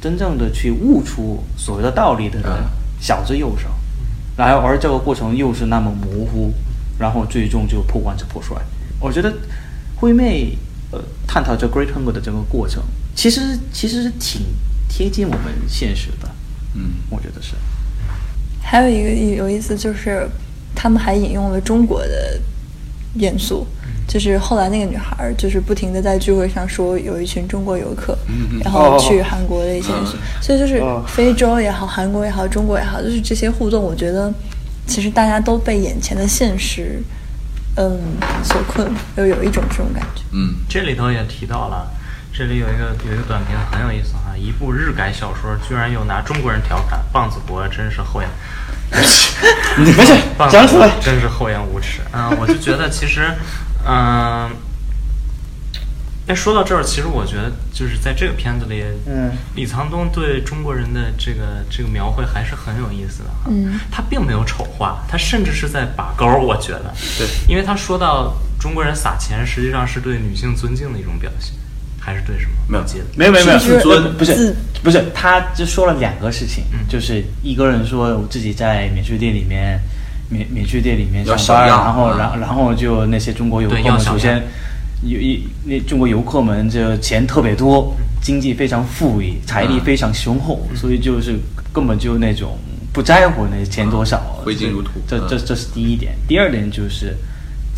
[0.00, 2.70] 真正的去悟出所谓的道理的人啊，
[3.00, 3.68] 少之又少。
[4.36, 6.54] 然后而这个过程又是那么模糊，
[6.98, 8.56] 然后最终就破罐子破摔。
[9.00, 9.32] 我觉得
[9.96, 10.56] 惠妹
[10.92, 12.82] 呃探讨这 Great Hunger 的这个过程，
[13.16, 14.42] 其实其实是挺
[14.88, 16.30] 贴近我们现实的，
[16.74, 17.54] 嗯我觉得是。
[18.62, 20.28] 还有一个有意思就是，
[20.80, 22.38] 他们还引用了中国的
[23.14, 23.66] 元素，
[24.06, 28.16] 就是后来那个女孩儿就是不停的在聚会上说有一群中国游客，
[28.62, 30.06] 然后哦去韩国的一些人，
[30.40, 31.02] 所以就是哦。
[31.08, 34.32] 非洲也好，韩国也好，中国也好，就是这些互动，我觉得
[34.86, 37.02] 其实大家都被眼前的现实，
[37.74, 37.98] 嗯，
[38.44, 40.22] 所困，又有一种这种感觉。
[40.30, 40.54] 嗯。
[40.68, 41.90] 这里头也提到了，
[42.32, 48.30] 这里有一个有一个短评很有意思哈，一部日改小说居然又拿中国人调侃，棒子国真是厚颜，
[49.78, 50.16] 没事
[50.50, 50.90] 讲出来。
[51.00, 52.00] 真是厚颜无耻。
[52.12, 53.30] 嗯、我就觉得其实，
[53.86, 54.50] 嗯、
[56.26, 63.46] 那，说到这儿，其实我觉得就是在这个片子里，嗯李沧东对中国人的这个这个描绘还是很有意思的哈。
[63.50, 66.92] 嗯，他并没有丑化，他甚至是在把钩儿，我觉得。
[67.16, 71.54] 对，因为他说到中国人撒钱，实际上是对女性尊敬的一种表现，
[71.98, 72.52] 还是对什么？
[72.68, 73.04] 没有不记得。
[73.16, 79.78] 没有没有没有，是呃不是不是，他就说了两个事情，嗯就是一个人说我自己在免税店里面，
[80.28, 84.42] 免免税店里面上班，然后然然后就那些中国游客们首先
[85.02, 91.38] 有一那中国游客们这钱特别多，经济非常富裕，财力嗯非常雄厚，所以就是
[91.72, 92.56] 根本就那种
[92.92, 96.14] 不在乎那钱多少，挥金如土这这嗯这是第一点。
[96.26, 97.16] 第二点就是。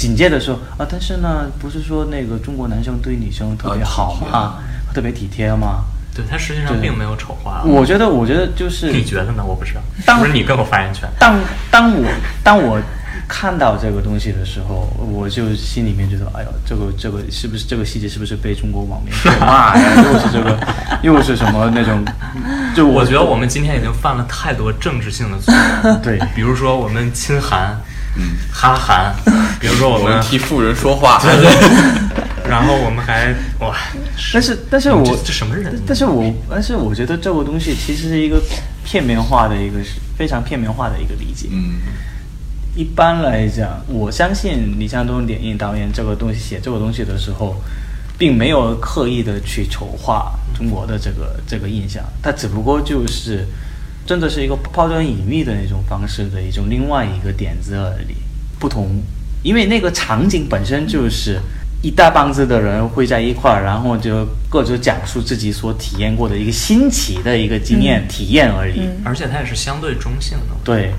[0.01, 4.55] 紧接着说啊，但是呢，不是说那个中国男生对女生特别啊好体贴吗？
[4.95, 5.85] 特别体贴吗？
[6.15, 7.63] 对他实际上并没有丑化。
[7.67, 9.45] 我觉得，我觉得就是你觉得呢？
[9.47, 11.07] 我不知道，当不是你更有发言权？
[11.19, 11.39] 当
[11.71, 12.09] 当我
[12.43, 12.81] 当我
[13.29, 19.95] 看到这个东西的时候，我就心里面觉得，哎呦，这个这个是不是这个细节是不是被中国网民给骂呀？
[20.03, 20.59] 又是这个，
[21.03, 22.03] 又是什么那种？
[22.75, 25.53] 就我觉得我们今天已经犯了太多政治性的错
[25.93, 27.81] 误， 对比如说我们亲韩，嗯，
[28.53, 29.15] 哈韩，
[29.61, 31.51] 比如说我我们们，替富人说话， 对对。
[32.49, 33.77] 然后我们还哇，
[34.33, 38.43] 但是但是我这这什么人但是我但是我觉得这个东西其实是一个
[38.85, 39.79] 片面化的一个
[40.19, 41.49] 非常片面化的一个理解。
[41.53, 41.75] 嗯，
[42.75, 47.55] 一般来讲，我相信李向东点映导演这个东西写这个东西的时候，
[48.19, 53.47] 并没有刻意的去丑化中国的这个这个印象，他只不过就是
[54.11, 58.17] 真的是一个抛砖引玉的那种方式的一种另外一个点子而已，
[58.59, 58.89] 不同，
[59.45, 61.39] 因为那个场景本身就是。
[61.83, 68.81] 一大帮子的人会在一块儿，然后就各自讲述自己所体验过的一个新奇的一个经验、体验而已。
[68.81, 70.55] 嗯而且它也是相对中性的。
[70.63, 70.93] 对，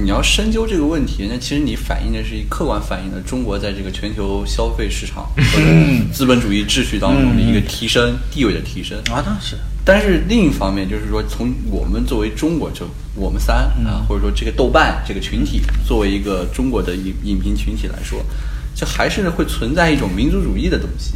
[0.00, 5.66] 你要深究这个问题，那其实你反映的是客观反映了中国在这个全球消费市场或者
[6.12, 8.96] 资本主义秩序当中的一个提升、地位的提升。
[9.10, 9.56] 啊，当时，
[9.92, 18.24] 但是另一方面，就是说，从我们作为中国，就我们三啊，或者说这个豆瓣这个群体，作为一个中国的影影评群体来说，
[18.72, 21.14] 就还是会存在一种民族主义的东西。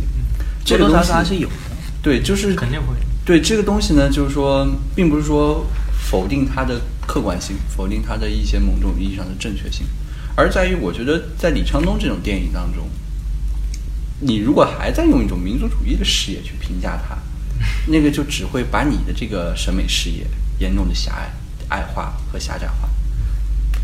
[0.64, 1.54] 这个东西还是有的。
[2.02, 2.96] 对，就是肯定会。
[3.24, 5.64] 对这个东西呢，就是说，并不是说
[6.10, 9.86] 否定它的客观性，否定它的一些某种意义上的正确性，
[10.34, 12.90] 而在于我觉得在李沧东这种电影当中，
[14.18, 17.16] 你如果还在用一种民族主义的视野去评价它，
[17.86, 20.26] 那个就只会把你的这个审美视野
[20.58, 21.32] 严重的狭隘、
[21.68, 22.88] 矮化和狭窄化。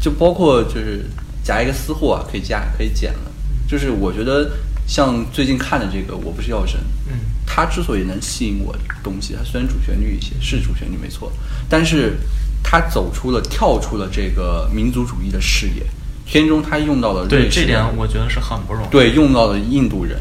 [0.00, 1.04] 就包括就是
[1.44, 3.32] 夹一个私货啊，可以加可以减了。
[3.68, 4.50] 就是我觉得
[4.86, 11.30] 像最近看的这个《我不是药神》，嗯，它之所以能吸引我的东西，它虽然主旋律一些是主旋律没错，
[11.68, 12.16] 但是
[12.62, 15.84] 它走出了跳出了这个民族主义的视野，
[16.24, 18.90] 片中它用到了对这点我觉得是很不容易。
[18.90, 20.18] 对，用到了印度人，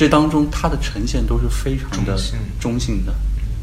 [0.00, 2.18] 这当中它的呈现都是非常的
[2.58, 3.12] 中性的，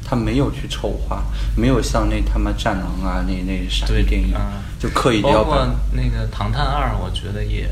[0.05, 1.23] 它没有去丑化，
[1.55, 7.67] 没有像那他妈战狼啊那那啥的电影、嗯就刻意的包括要把那个《唐探二》，我觉得也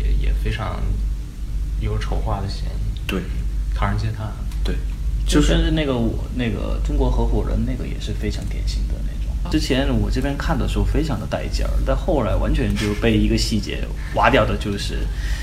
[0.00, 0.82] 也也非常
[1.78, 3.00] 有丑化的嫌疑。
[3.06, 3.22] 对
[3.72, 4.32] 唐人街探案，
[4.64, 4.74] 对，
[5.24, 8.94] 就就是那个我那个中国合伙人那个也是非常典型的。
[9.52, 13.84] 之前我这边看的时候非常的带劲儿，但后来完全就被一个细节
[14.14, 15.00] 挖掉的，就是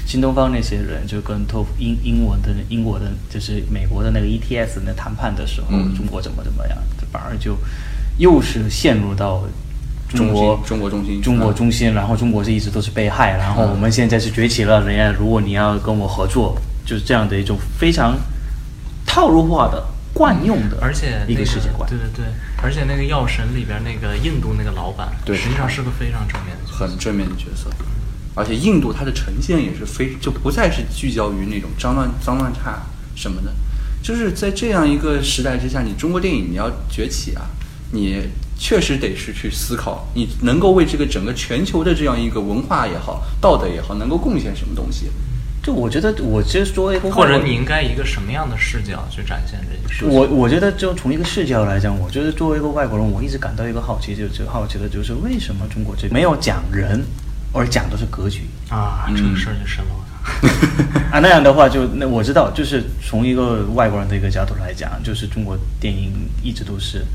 [0.07, 6.78] 新东方那些人就跟托福英英文的英国的，就是美国的那个 ETS 那谈判的时候，嗯中国怎么怎么样，
[7.12, 7.55] 反而就
[8.18, 9.43] 又是陷入到。
[10.12, 18.18] 中国中国中心中国嗯中心，然后中国是一直都是被害，然后我们现在是崛起了，人家如果你要跟我合作，就是这样的一种非常
[19.05, 19.86] 套路化的
[20.20, 21.97] 惯用的，而且一那个世界观对。
[21.97, 22.26] 对对，
[22.61, 26.86] 而且那个《药神》里边那个印度那个老板，对实际上是个非常正面的角色。
[26.86, 27.70] 很正面的角色，
[28.36, 32.82] 而且印度它的呈现也是非就不再是聚焦于那种脏乱脏乱差
[33.15, 33.53] 什么的，
[34.03, 37.47] 就是在这样一个时代之下，你中国电影你要崛起啊，
[37.93, 38.24] 你
[38.57, 45.09] 确实得是去思考，你能够为这个整个全球的这样一个文化也好、道德也好，能够贡献什么东西。
[45.62, 50.10] 就我觉得，我其实作为一个或者你应该以一个什么样的视角去展现这件事情？
[50.10, 57.03] 我我觉得，就从一个视角来讲，我觉得作为一个外国人，我一直感到一个好奇，就是好奇的就是为什么中国这没有讲人，
[57.53, 59.91] 而讲的是格局啊，这嗯个事儿就深了。
[61.12, 61.20] 啊？
[61.20, 67.05] 那样的话就，那我知道，就是从一个外国人的一个角度来讲，就是中国电影一直都是，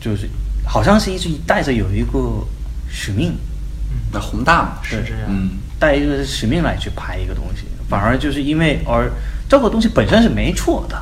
[0.00, 0.28] 就是
[0.64, 2.46] 好像是一直带着有一个
[2.88, 3.34] 使命，
[4.12, 5.24] 那宏大嘛，是这样。
[5.28, 9.10] 嗯，带一个使命来去拍一个东西，反而就是因为而
[9.48, 11.00] 这个东西本身是没错的，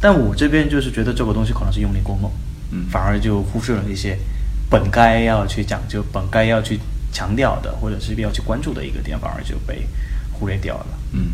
[0.00, 2.30] 但我这边就是觉得这个东西可能是用力过猛，
[2.70, 4.18] 嗯反而就忽视了一些
[4.70, 6.78] 本该要去讲究、本该要去
[7.12, 9.86] 强调的，或者是要去关注的一个点，反而就被
[10.32, 10.86] 忽略掉了。
[11.12, 11.30] 嗯。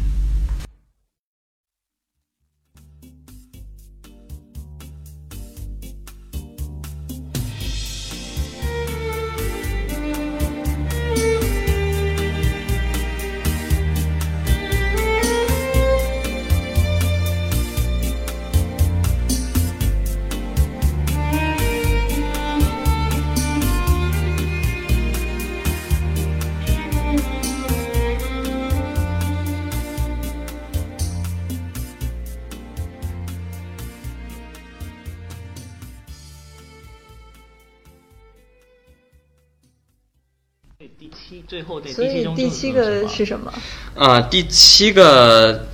[41.54, 43.52] 最后的所以第七个是什么？
[43.94, 45.68] 啊，第七个，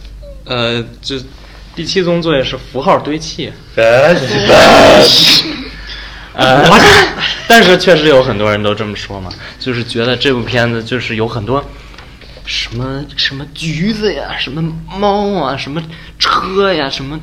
[0.44, 1.16] 呃，就
[1.74, 3.50] 第七宗罪是符号堆砌。
[3.76, 4.14] 呃，
[7.48, 11.64] 但是确实有很多人都这么说嘛，就是觉得这部片子就是有很多
[12.44, 15.82] 什么什么橘子呀，什么猫啊，什么
[16.18, 17.18] 车呀，什么，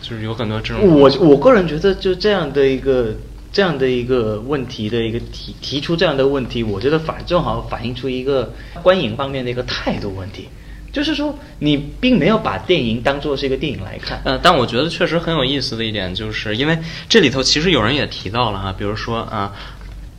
[0.00, 0.86] 就是有很多这种。
[0.86, 3.16] 我我个人觉得，就这样的一个
[3.52, 10.48] 这样的一个问题的一个提提出这样的问题，我觉得反正好反映出一个观影方面的一个态度问题，
[10.92, 14.20] 就是说你并没有把电影当做是一个电影来看。
[14.24, 16.78] 呃，但我觉得确实很有意思的一点，就是因为
[17.08, 19.52] 这里头其实有人也提到了哈，比如说啊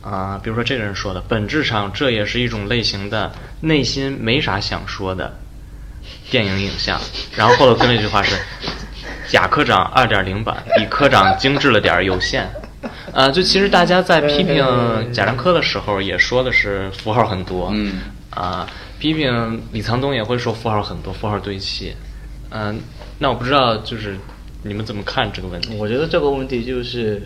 [0.02, 5.38] 啊、比如说这个人说的，本质上这也是一种类型的内心没啥想说的
[6.30, 6.98] 电影影像。
[7.36, 8.34] 然后后头跟了一句话是：
[9.28, 12.50] 贾科长二点零版比科长精致了点儿，有限。
[13.12, 14.64] 啊、就其实大家在批评
[15.12, 17.70] 贾樟柯的时候，也说的是符号很多。
[17.72, 18.00] 嗯
[18.30, 21.92] 啊、批评李沧东也会说符号很多，符号堆砌。
[22.50, 22.80] 嗯、
[23.18, 24.16] 那我不知道，就是
[24.62, 25.74] 你们怎么看这个问题？
[25.76, 27.20] 我觉得这个问题就是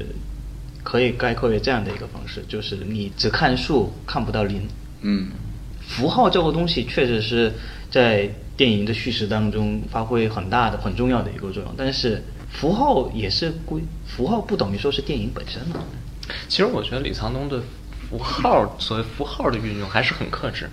[0.83, 4.67] 可以概括为这样的一个方式，就是你只看数看不到零。
[5.03, 5.29] 嗯
[5.87, 7.53] 符号这个东西确实是
[7.91, 8.27] 在
[8.57, 12.23] 电影的叙事当中发挥很大的、很重要的一个作用，但是
[12.55, 15.81] 符号也是归符号不等于说是电影本身嘛。
[16.49, 17.61] 其实我觉得李沧东对
[18.09, 20.71] 符号，所谓符号的运用还是很克制。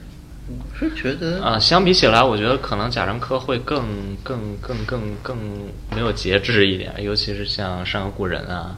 [0.47, 5.37] 我是觉得啊、相比起来，我觉得可能贾樟柯会更更更更更
[5.93, 8.77] 没有节制一点，尤其是像《山河故人》啊，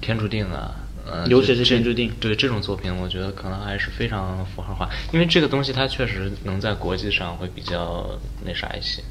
[0.04, 0.74] 《天注定》啊，
[1.04, 8.06] 呃，尤其是天注定对这种作品，我觉得可能还是非常符号化，因为这个东西它确实能在国际上会比较
[8.44, 9.02] 那啥一些，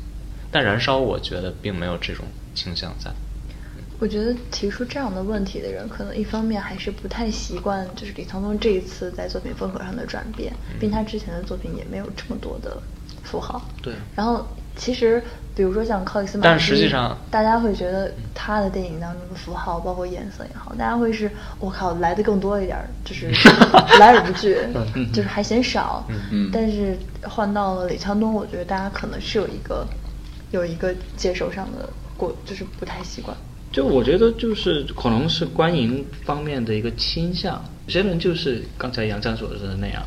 [0.50, 3.12] 但《燃烧》我觉得并没有这种倾向在。
[4.00, 12.82] 我觉得提出这样的问题的人，可能一方面还是不太习惯，就是李沧东这一次在作品风格上的转变，并他之前的作品也没有这么多的
[13.24, 13.62] 符号。
[13.84, 14.44] 对然后
[14.76, 15.22] 其实，
[15.54, 21.30] 比如说像克里斯马但实际上大家会觉得他的电影当中的符号，包括颜色也好，大家会是
[21.60, 23.28] 我靠来的更多一点，就是
[24.00, 24.58] 来而不拒，
[25.14, 26.04] 就是还嫌少。
[26.32, 29.86] 嗯但是换到了李沧东，我觉得大家可能是有一个
[30.50, 31.88] 有一个接受上的
[32.22, 33.36] 过，就是不太习惯。
[33.72, 40.04] 就我觉得就是可能是观影方面的一个倾向，有些人就是刚才杨绛所说的那样，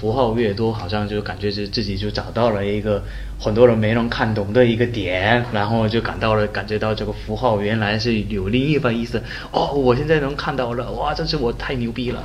[0.00, 3.04] 符号越多，好像就感觉是自己就找到了一个
[3.38, 9.22] 很多人没能看懂的一个点，然后就感到了感觉到这个符号原来是有另一番意思。
[9.52, 12.24] 哦，我现在能看到了，哇，这是我太牛逼了。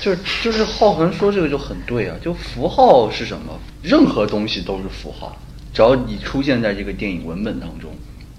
[0.00, 3.60] 就是就是浩恒说这个就很对啊，就符号是什么？
[3.82, 5.36] 任何东西都是符号，
[5.74, 7.90] 只要你出现在这个电影文本当中，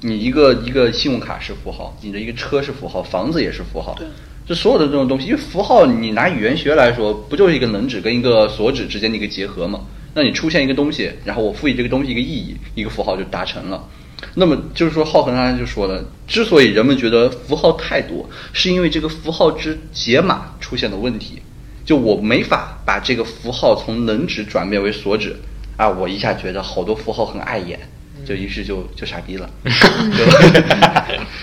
[0.01, 4.07] 你一个一个信用卡是符号，你的一个车是符号，房子也是符号，对
[4.45, 9.81] 就所有的这种东西，因为符号你拿语言学来说，不就是一个能指跟一个所指之间的一个结合吗？
[10.13, 13.87] 那你出现一个东西，然后我赋予这个东西一个意义，一个符号就达成了。
[14.35, 21.41] 那么就是说，浩恒刚才就说了，之所以人们觉得符号太多，是因为这个符号之解码出现了问题。
[21.85, 25.35] 就我没法把这个符号从能指转变为所指
[25.77, 27.79] 啊，我一下觉得好多符号很碍眼，
[28.27, 30.23] 就于是就就傻逼了， 就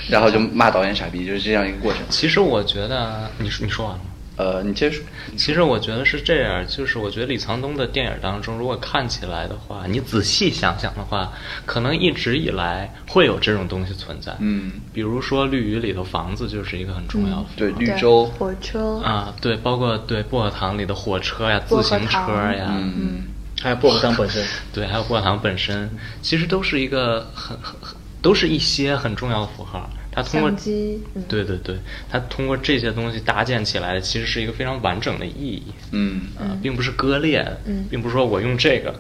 [0.09, 2.03] 然后就骂导演傻逼，就是这样一个过程。
[2.11, 4.11] 其实我觉得，你说你说完了吗？
[4.37, 5.05] 呃，你接着说。
[5.37, 11.33] 其实我觉得是这样，就是我觉得李沧东的电影当中，如果看起来的话，你仔细想想的话，
[11.65, 14.35] 可能一直以来会有这种东西存在。
[14.41, 17.47] 嗯，比如说《绿鱼》里头房子就是一个很重要的。
[17.57, 23.23] 对，绿洲，火车啊，对，包括对薄荷糖里的火车呀、自行车糖呀，嗯，
[23.65, 25.89] 还有薄荷糖本身， 对，还有薄荷糖本身，
[26.21, 29.89] 其实都是一个很很很，都是一些很重要的符号。
[30.13, 31.77] 它通过嗯对对对，
[32.11, 35.63] 它通过这些东西搭建起来的，其实是一个非常完整的意义。
[35.93, 38.95] 嗯，啊，并不是割裂，嗯并不是说我用这个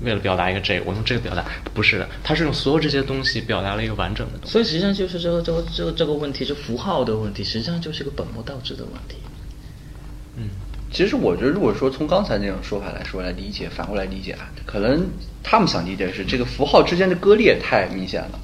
[0.00, 1.44] 为了表达一个这个，我用这个表达，
[1.74, 4.52] 不是的，它是用所有这些东西表达了一个完整的东西。
[4.52, 9.16] 所以实际上就是这个这个这个这个问题，是符号的问题，实际上就是个本末倒置的问题。
[10.88, 15.06] 嗯，其实我觉得，如果说从刚才那种说法来说来理解，反过来理解啊，可能
[15.42, 18.40] 他们想理解的是这个符号之间的割裂太明显了，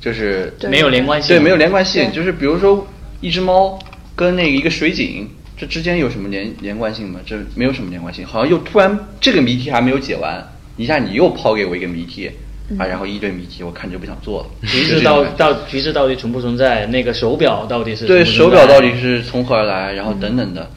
[0.00, 2.86] 就是对没有连贯性，对没有连贯性，就是比如说
[3.20, 3.78] 一只猫
[4.14, 7.20] 跟那个一个水井，这之间有什么连连贯性吗？
[7.26, 12.30] 这没有什么连贯性，好像又突然这个谜题还没有解完，一下你又抛给我一个谜题。
[12.78, 14.68] 啊，然后一堆谜题，我看着就不想做了。
[14.68, 16.84] 橘子到到橘子到底存不存在？
[16.84, 20.70] 那个手表到底是对手表到底是从何而来，然后等等的。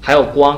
[0.00, 0.56] 还有光，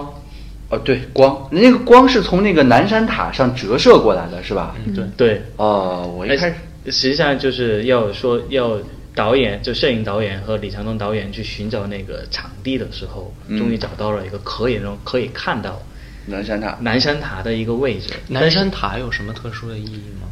[0.68, 4.74] 哦，对，光，那个光是从那个南山塔上折射过来的，是吧？
[4.86, 6.54] 嗯，对，对，哦，我一开始
[6.86, 8.78] 实际上就是要说要
[9.14, 15.80] 导演，就摄影导演和李长东导演去寻找那个场地的时候，嗯终于找到了一个可以能可以看到
[16.26, 18.12] 南山塔，南山塔的一个位置。
[18.28, 20.28] 南山塔有什么特殊的意义吗？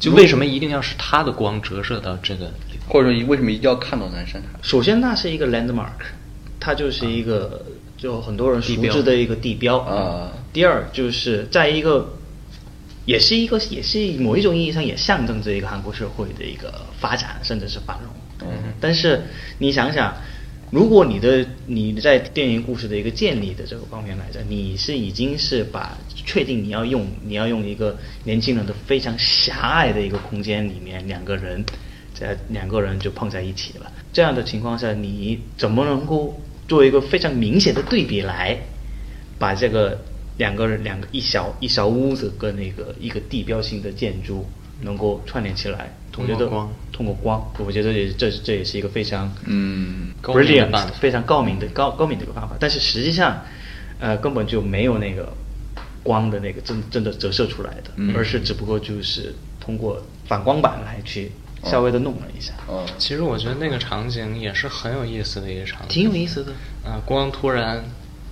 [0.00, 2.78] 就为什么一定要是它的光折射到这个里？
[2.88, 4.48] 或者说为什么一定要看到南山塔？
[4.62, 6.06] 首先，那是一个 landmark，
[6.60, 7.64] 它就是一个、
[7.98, 12.08] 就很多人熟知的一个地标啊第二，就是在一个，
[13.04, 18.08] 也是一个，也是某一种意义上也象征着一个韩国社会的一个发展，甚至是繁荣。
[18.40, 19.20] 嗯但是
[19.58, 20.14] 你想想，
[20.70, 31.64] 如果你的你在电影故事的一个建立的这个方面来讲，你是已经是把确定你要用你要用一个年轻人的非常狭隘的一个空间里面两个人，
[32.14, 33.90] 在两个人就碰在一起了。
[34.12, 38.56] 这样的情况下，你怎么能够做一个非常明显的对比来
[39.38, 39.98] 把这个
[40.36, 44.46] 两个人两个一小一小屋子跟那个一个地标性的建筑
[44.82, 45.96] 能够串联起来？
[46.12, 52.56] 通我觉得过光通过光，我觉得也这这也是一个非常嗯高明的 brilliant 非常高明的高高明的一个方法。
[52.60, 53.42] 但是实际上，
[54.00, 55.32] 呃，根本就没有那个
[56.02, 61.30] 光的那个真真的折射出来的，嗯而是只不过就是通过反光板来去
[61.64, 66.52] 稍微的弄了一下，嗯，其实我觉得那个场景也是很有意思的一个场景，挺有意思的。
[66.84, 67.84] 啊，光突然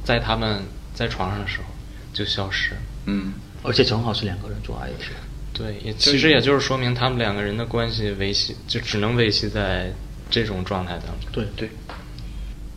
[0.05, 0.62] 在他们
[0.95, 1.64] 在床上的时候
[2.12, 2.72] 就消失。
[3.07, 5.18] 嗯而且正好是两个人做爱的时候。
[5.53, 9.93] 对，也其实也就是说明他们两个人的关系维系就只能维系在
[10.31, 11.31] 这种状态当中。
[11.33, 11.70] 对对，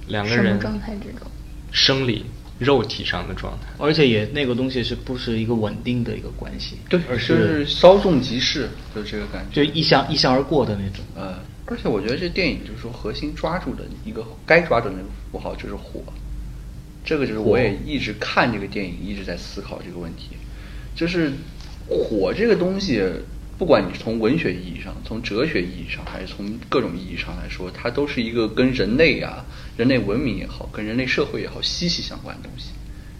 [0.08, 1.28] 两个人什么状态之中？
[1.72, 2.26] 生理
[2.60, 3.68] 肉体上的状态。
[3.80, 6.78] 而且也那个东西是不是一个稳定的一个关系？
[6.88, 9.66] 对，而是稍纵即逝，就这个感觉。
[9.66, 11.04] 就一向一向而过的那种。
[11.16, 16.02] 呃，而且我觉得这电影就是说核心抓住的一个该抓住的那个符号就是火，
[17.04, 20.36] 这个就是我也一直看这个电影一直在思考这个问题，
[20.96, 21.32] 就是
[21.88, 23.02] 火这个东西，
[23.58, 29.46] 不管你是从文学意义上、从哲学意义上，还是从各种意义上来说，它都是一个跟人类啊、
[29.80, 32.72] 人类文明也好、跟人类社会也好息息相关的东西。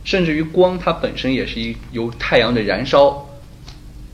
[0.04, 3.30] 甚至于光，它本身也是一由太阳的燃烧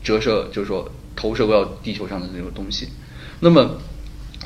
[0.00, 2.88] 折射，就是说投射到地球上的那种东西。
[3.40, 3.78] 那么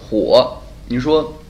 [0.01, 1.43] 火，你说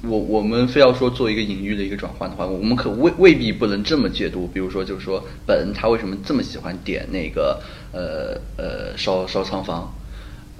[0.00, 4.46] 我我们非要说做一个隐喻的一个转换的话，我们可未未必不能这么解读。
[4.46, 7.60] 比如说，就是说本他为什么这么喜欢点那个
[7.92, 9.94] 呃呃烧烧仓房？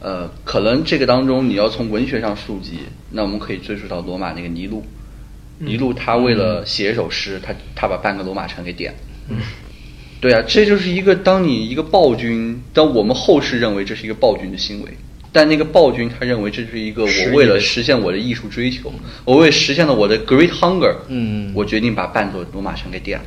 [0.03, 4.85] 呃，可能这个当中你要从文学上溯及，那我们可以追溯到罗马那个尼禄。
[5.59, 9.37] 尼禄他为了写一首诗，他他把半个罗马城给点了。
[10.21, 14.91] 对啊，这就是一个当你一个暴君，当我们后世认为这是一个暴君的行为，
[15.33, 18.93] 但那个暴君他认为这是一个我为了实现我的艺术追求，
[19.25, 23.27] 我为实现了我的 great hunger，嗯我决定把半座罗马城给点了。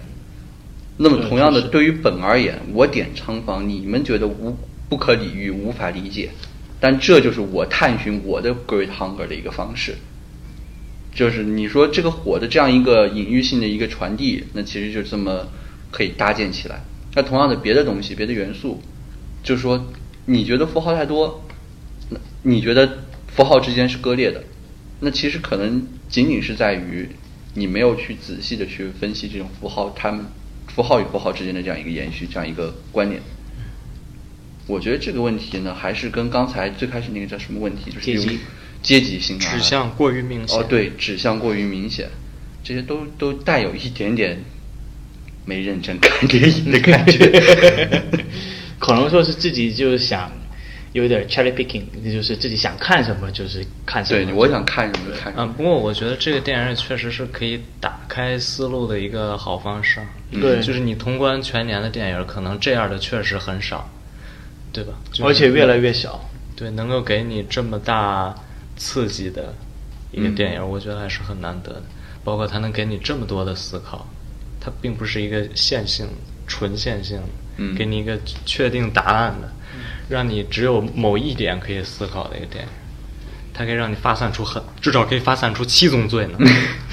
[0.97, 4.57] 那么同样的，对于本而言，我点仓房，你们觉得无
[4.89, 6.31] 不可理喻、无法理解，
[6.79, 9.95] 但这就是我探寻我的 great hunger 的一个方式。
[11.17, 15.47] 就是你说这个火的这样一个隐喻性的一个传递，那其实就这么
[15.89, 16.79] 可以搭建起来。
[17.15, 18.79] 那同样的别的东西、别的元素，
[19.41, 19.87] 就是说
[20.25, 21.43] 你觉得符号太多，
[22.11, 22.99] 那你觉得
[23.35, 24.43] 符号之间是割裂的，
[24.99, 27.09] 那其实可能仅仅是在于
[27.55, 30.23] 你没有去仔细的去分析这种符号，它们
[30.67, 33.19] 符号与符号之间的这样一个延续，这样一个关联。
[34.67, 38.37] 我觉得这个问题呢，还是跟刚才最开始那个叫什么问题，就是
[38.87, 42.07] 阶级性啊，指向过于明显哦，对，指向过于明显，
[42.63, 44.41] 这些都都带有一点点
[45.43, 47.29] 没认真看电影的感觉。
[48.79, 50.31] 可能说是自己就是想
[50.93, 54.23] 有点 cherry picking，就是自己想看什么就是看什么。
[54.23, 55.51] 对，我想看什么就看什啊，么。
[55.51, 59.99] 不过我觉得这个电影确实是可以打开思路的一个好方式。
[60.31, 63.89] 嗯对就是你通关全年的电影，可能这样的确实很少，
[64.71, 64.93] 对吧？
[65.11, 66.29] 就是而且越来越小。
[66.55, 68.33] 对，能够给你这么大
[68.77, 69.53] 刺激的
[70.11, 71.83] 一个嗯电影，我觉得还是很难得的。
[72.23, 74.07] 包括它能给你这么多的思考，
[74.59, 76.07] 它并不是一个线性、
[76.45, 77.23] 纯线性的，
[77.57, 79.49] 嗯给你一个确定答案的，
[80.09, 82.69] 让你只有某一点可以思考的一个电影。
[83.53, 86.37] 它可以让你发散出很，至少可以发散出七宗罪呢。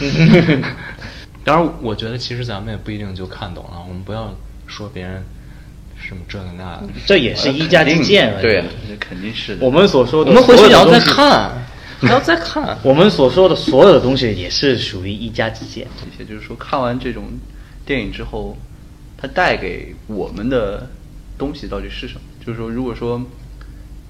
[1.44, 4.34] 当然，我觉得其实咱们也不一定就看懂了，我们不要
[4.66, 5.22] 说别人
[6.00, 6.88] 什么这个那的。
[7.04, 8.40] 这也是一家之见。
[8.40, 9.66] 对啊，这肯定是的。
[9.66, 11.50] 我们所说的，我们回去也要再，看，
[12.04, 12.76] 还要再看。
[12.84, 15.86] 我们所说的所有的东西也是属于一家之见。
[15.98, 17.24] 这些就是说，看完这种
[17.84, 18.56] 电影之后，
[19.16, 20.88] 它带给我们的
[21.38, 22.20] 东西到底是什么？
[22.44, 23.20] 就是说，如果说，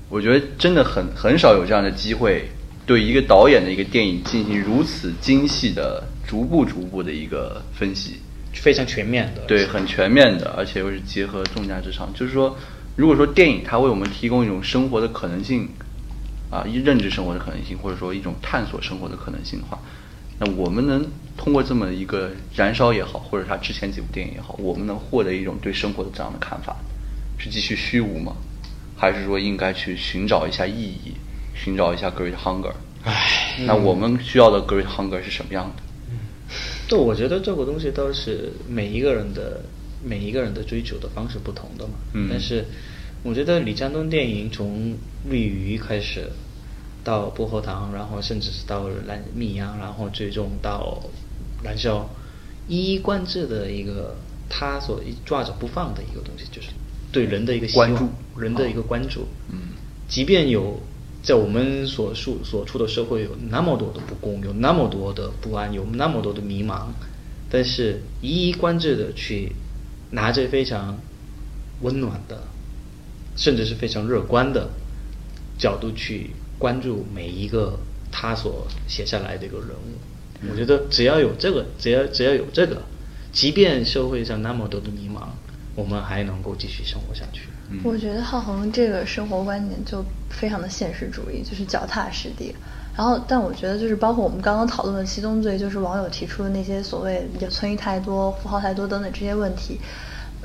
[0.09, 2.49] 我觉得真的很很少有这样的机会，
[2.85, 8.17] 对一个导演的一个电影进行如此精细的、逐步逐步的一个分析。
[8.53, 9.43] 非常全面的。
[9.49, 12.09] 对，很全面的，而且又是结合众家之长。
[12.15, 12.57] 就是说，
[12.95, 15.69] 如果说电影它为我们提供一种生活的可能性，
[16.55, 19.77] 啊，一认知生活的可能性，或者说一种探索生活的可能性的话，
[20.39, 21.05] 那我们能
[21.37, 26.77] 通过这么一个燃烧也好，或者他之前几部电影也好，我们能获得一种对生活的这样的看法，
[27.37, 28.37] 是继续虚无吗？
[28.97, 31.15] 还是说应该去寻找一下意义，
[31.57, 32.73] 寻找一下 great hunger？
[33.03, 35.83] 唉，那我们需要的 great hunger 是什么样的？
[36.89, 39.61] 对，我觉得这个东西都是每一个人的
[40.05, 41.95] 每一个人的追求的方式不同的嘛。
[42.13, 42.65] 嗯但是
[43.25, 44.93] 我觉得李江东电影从
[45.29, 46.29] 《绿鱼》开始，
[47.03, 51.03] 到薄荷糖，然后甚至是到蓝蜜阳，然后最终到
[51.63, 52.11] 燃烧，
[52.69, 54.15] 一一贯之的一个
[54.51, 56.69] 他所一抓着不放的一个东西，就是
[57.11, 59.27] 对人的一个关注人的一个关注。
[59.51, 59.59] 嗯
[60.07, 60.79] 即便有
[61.23, 66.89] 在我们所处所处的社会有那么多的不公，有那么多的不安，有那么多的迷茫，
[67.49, 69.53] 但是一一贯之的去
[70.11, 70.99] 拿着非常
[71.81, 72.47] 温暖的，
[73.37, 74.69] 甚至是非常乐观的
[75.59, 77.79] 角度去关注每一个
[78.11, 80.49] 他所写下来的一个人物。
[80.51, 82.83] 我觉得只要有这个，只要只要有这个，
[83.33, 85.29] 即便社会上那么多的迷茫，
[85.75, 87.49] 我们还能够继续生活下去。
[87.71, 92.55] 嗯我觉得浩恒这个生活观点就非常的现实主义，就是脚踏实地。
[92.95, 99.81] 然后，但我觉得就是包括我们刚刚讨论的七宗罪，就是网友提出的那些所谓也存疑太多、符号太多等等这些问题，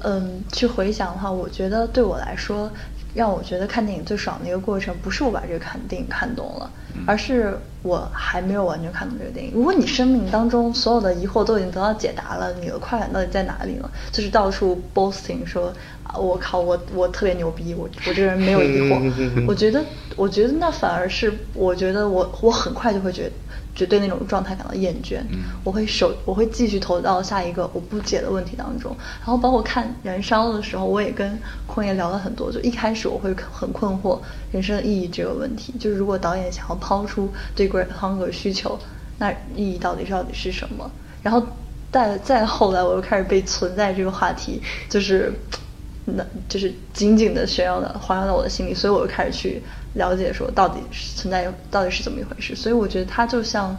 [0.04, 2.72] 嗯，去回想的话，我觉得对我来说，
[3.14, 6.72] 让我觉得看电影最爽的一个过程，不是我把这个看电影看懂了，
[7.06, 9.52] 而是我还没有完全看懂这个电影。
[9.54, 13.90] 如果你生命当中所有的疑惑都已经得到解答了，你的快感到底在哪里呢？
[14.12, 15.74] 就是到处 boasting 说
[16.04, 19.12] 啊，我靠，我我特别牛逼，我我这个人没有疑惑。
[19.48, 19.84] 我觉得，
[20.16, 23.32] 我觉得那反而是，我觉得我我很快就会觉
[23.80, 28.94] 觉对那种状态感到厌倦，嗯我会手我会继续投到下一个我不解的问题当中。
[29.20, 32.52] 然后包括看《燃烧》的时候，我也跟坤爷聊了很多。
[32.52, 34.20] 就一开始我会很困惑
[34.52, 38.78] 人生的意义这个问题，就是如果导演想要抛出对 Great Hunger 需求，
[39.18, 40.92] 那意义到底到底是什么？
[41.24, 41.42] 然后
[41.90, 45.32] 再再后来，我又开始被存在这个话题，就是。
[46.12, 49.62] 那就是紧紧的旋绕的环绕到我的心里，所以我又开始去
[49.94, 52.56] 了解说到底是存在到底是怎么一回事。
[52.56, 53.76] 所以我觉得它就像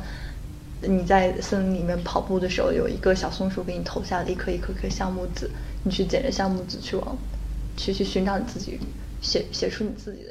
[0.82, 5.50] 你在森林里面跑步的时候，有一个小松鼠给你投下了一颗一颗颗橡木子，
[5.84, 7.16] 你去捡着橡木子去往
[7.76, 8.78] 去去寻找你自己，
[9.20, 10.29] 写写出你自己的。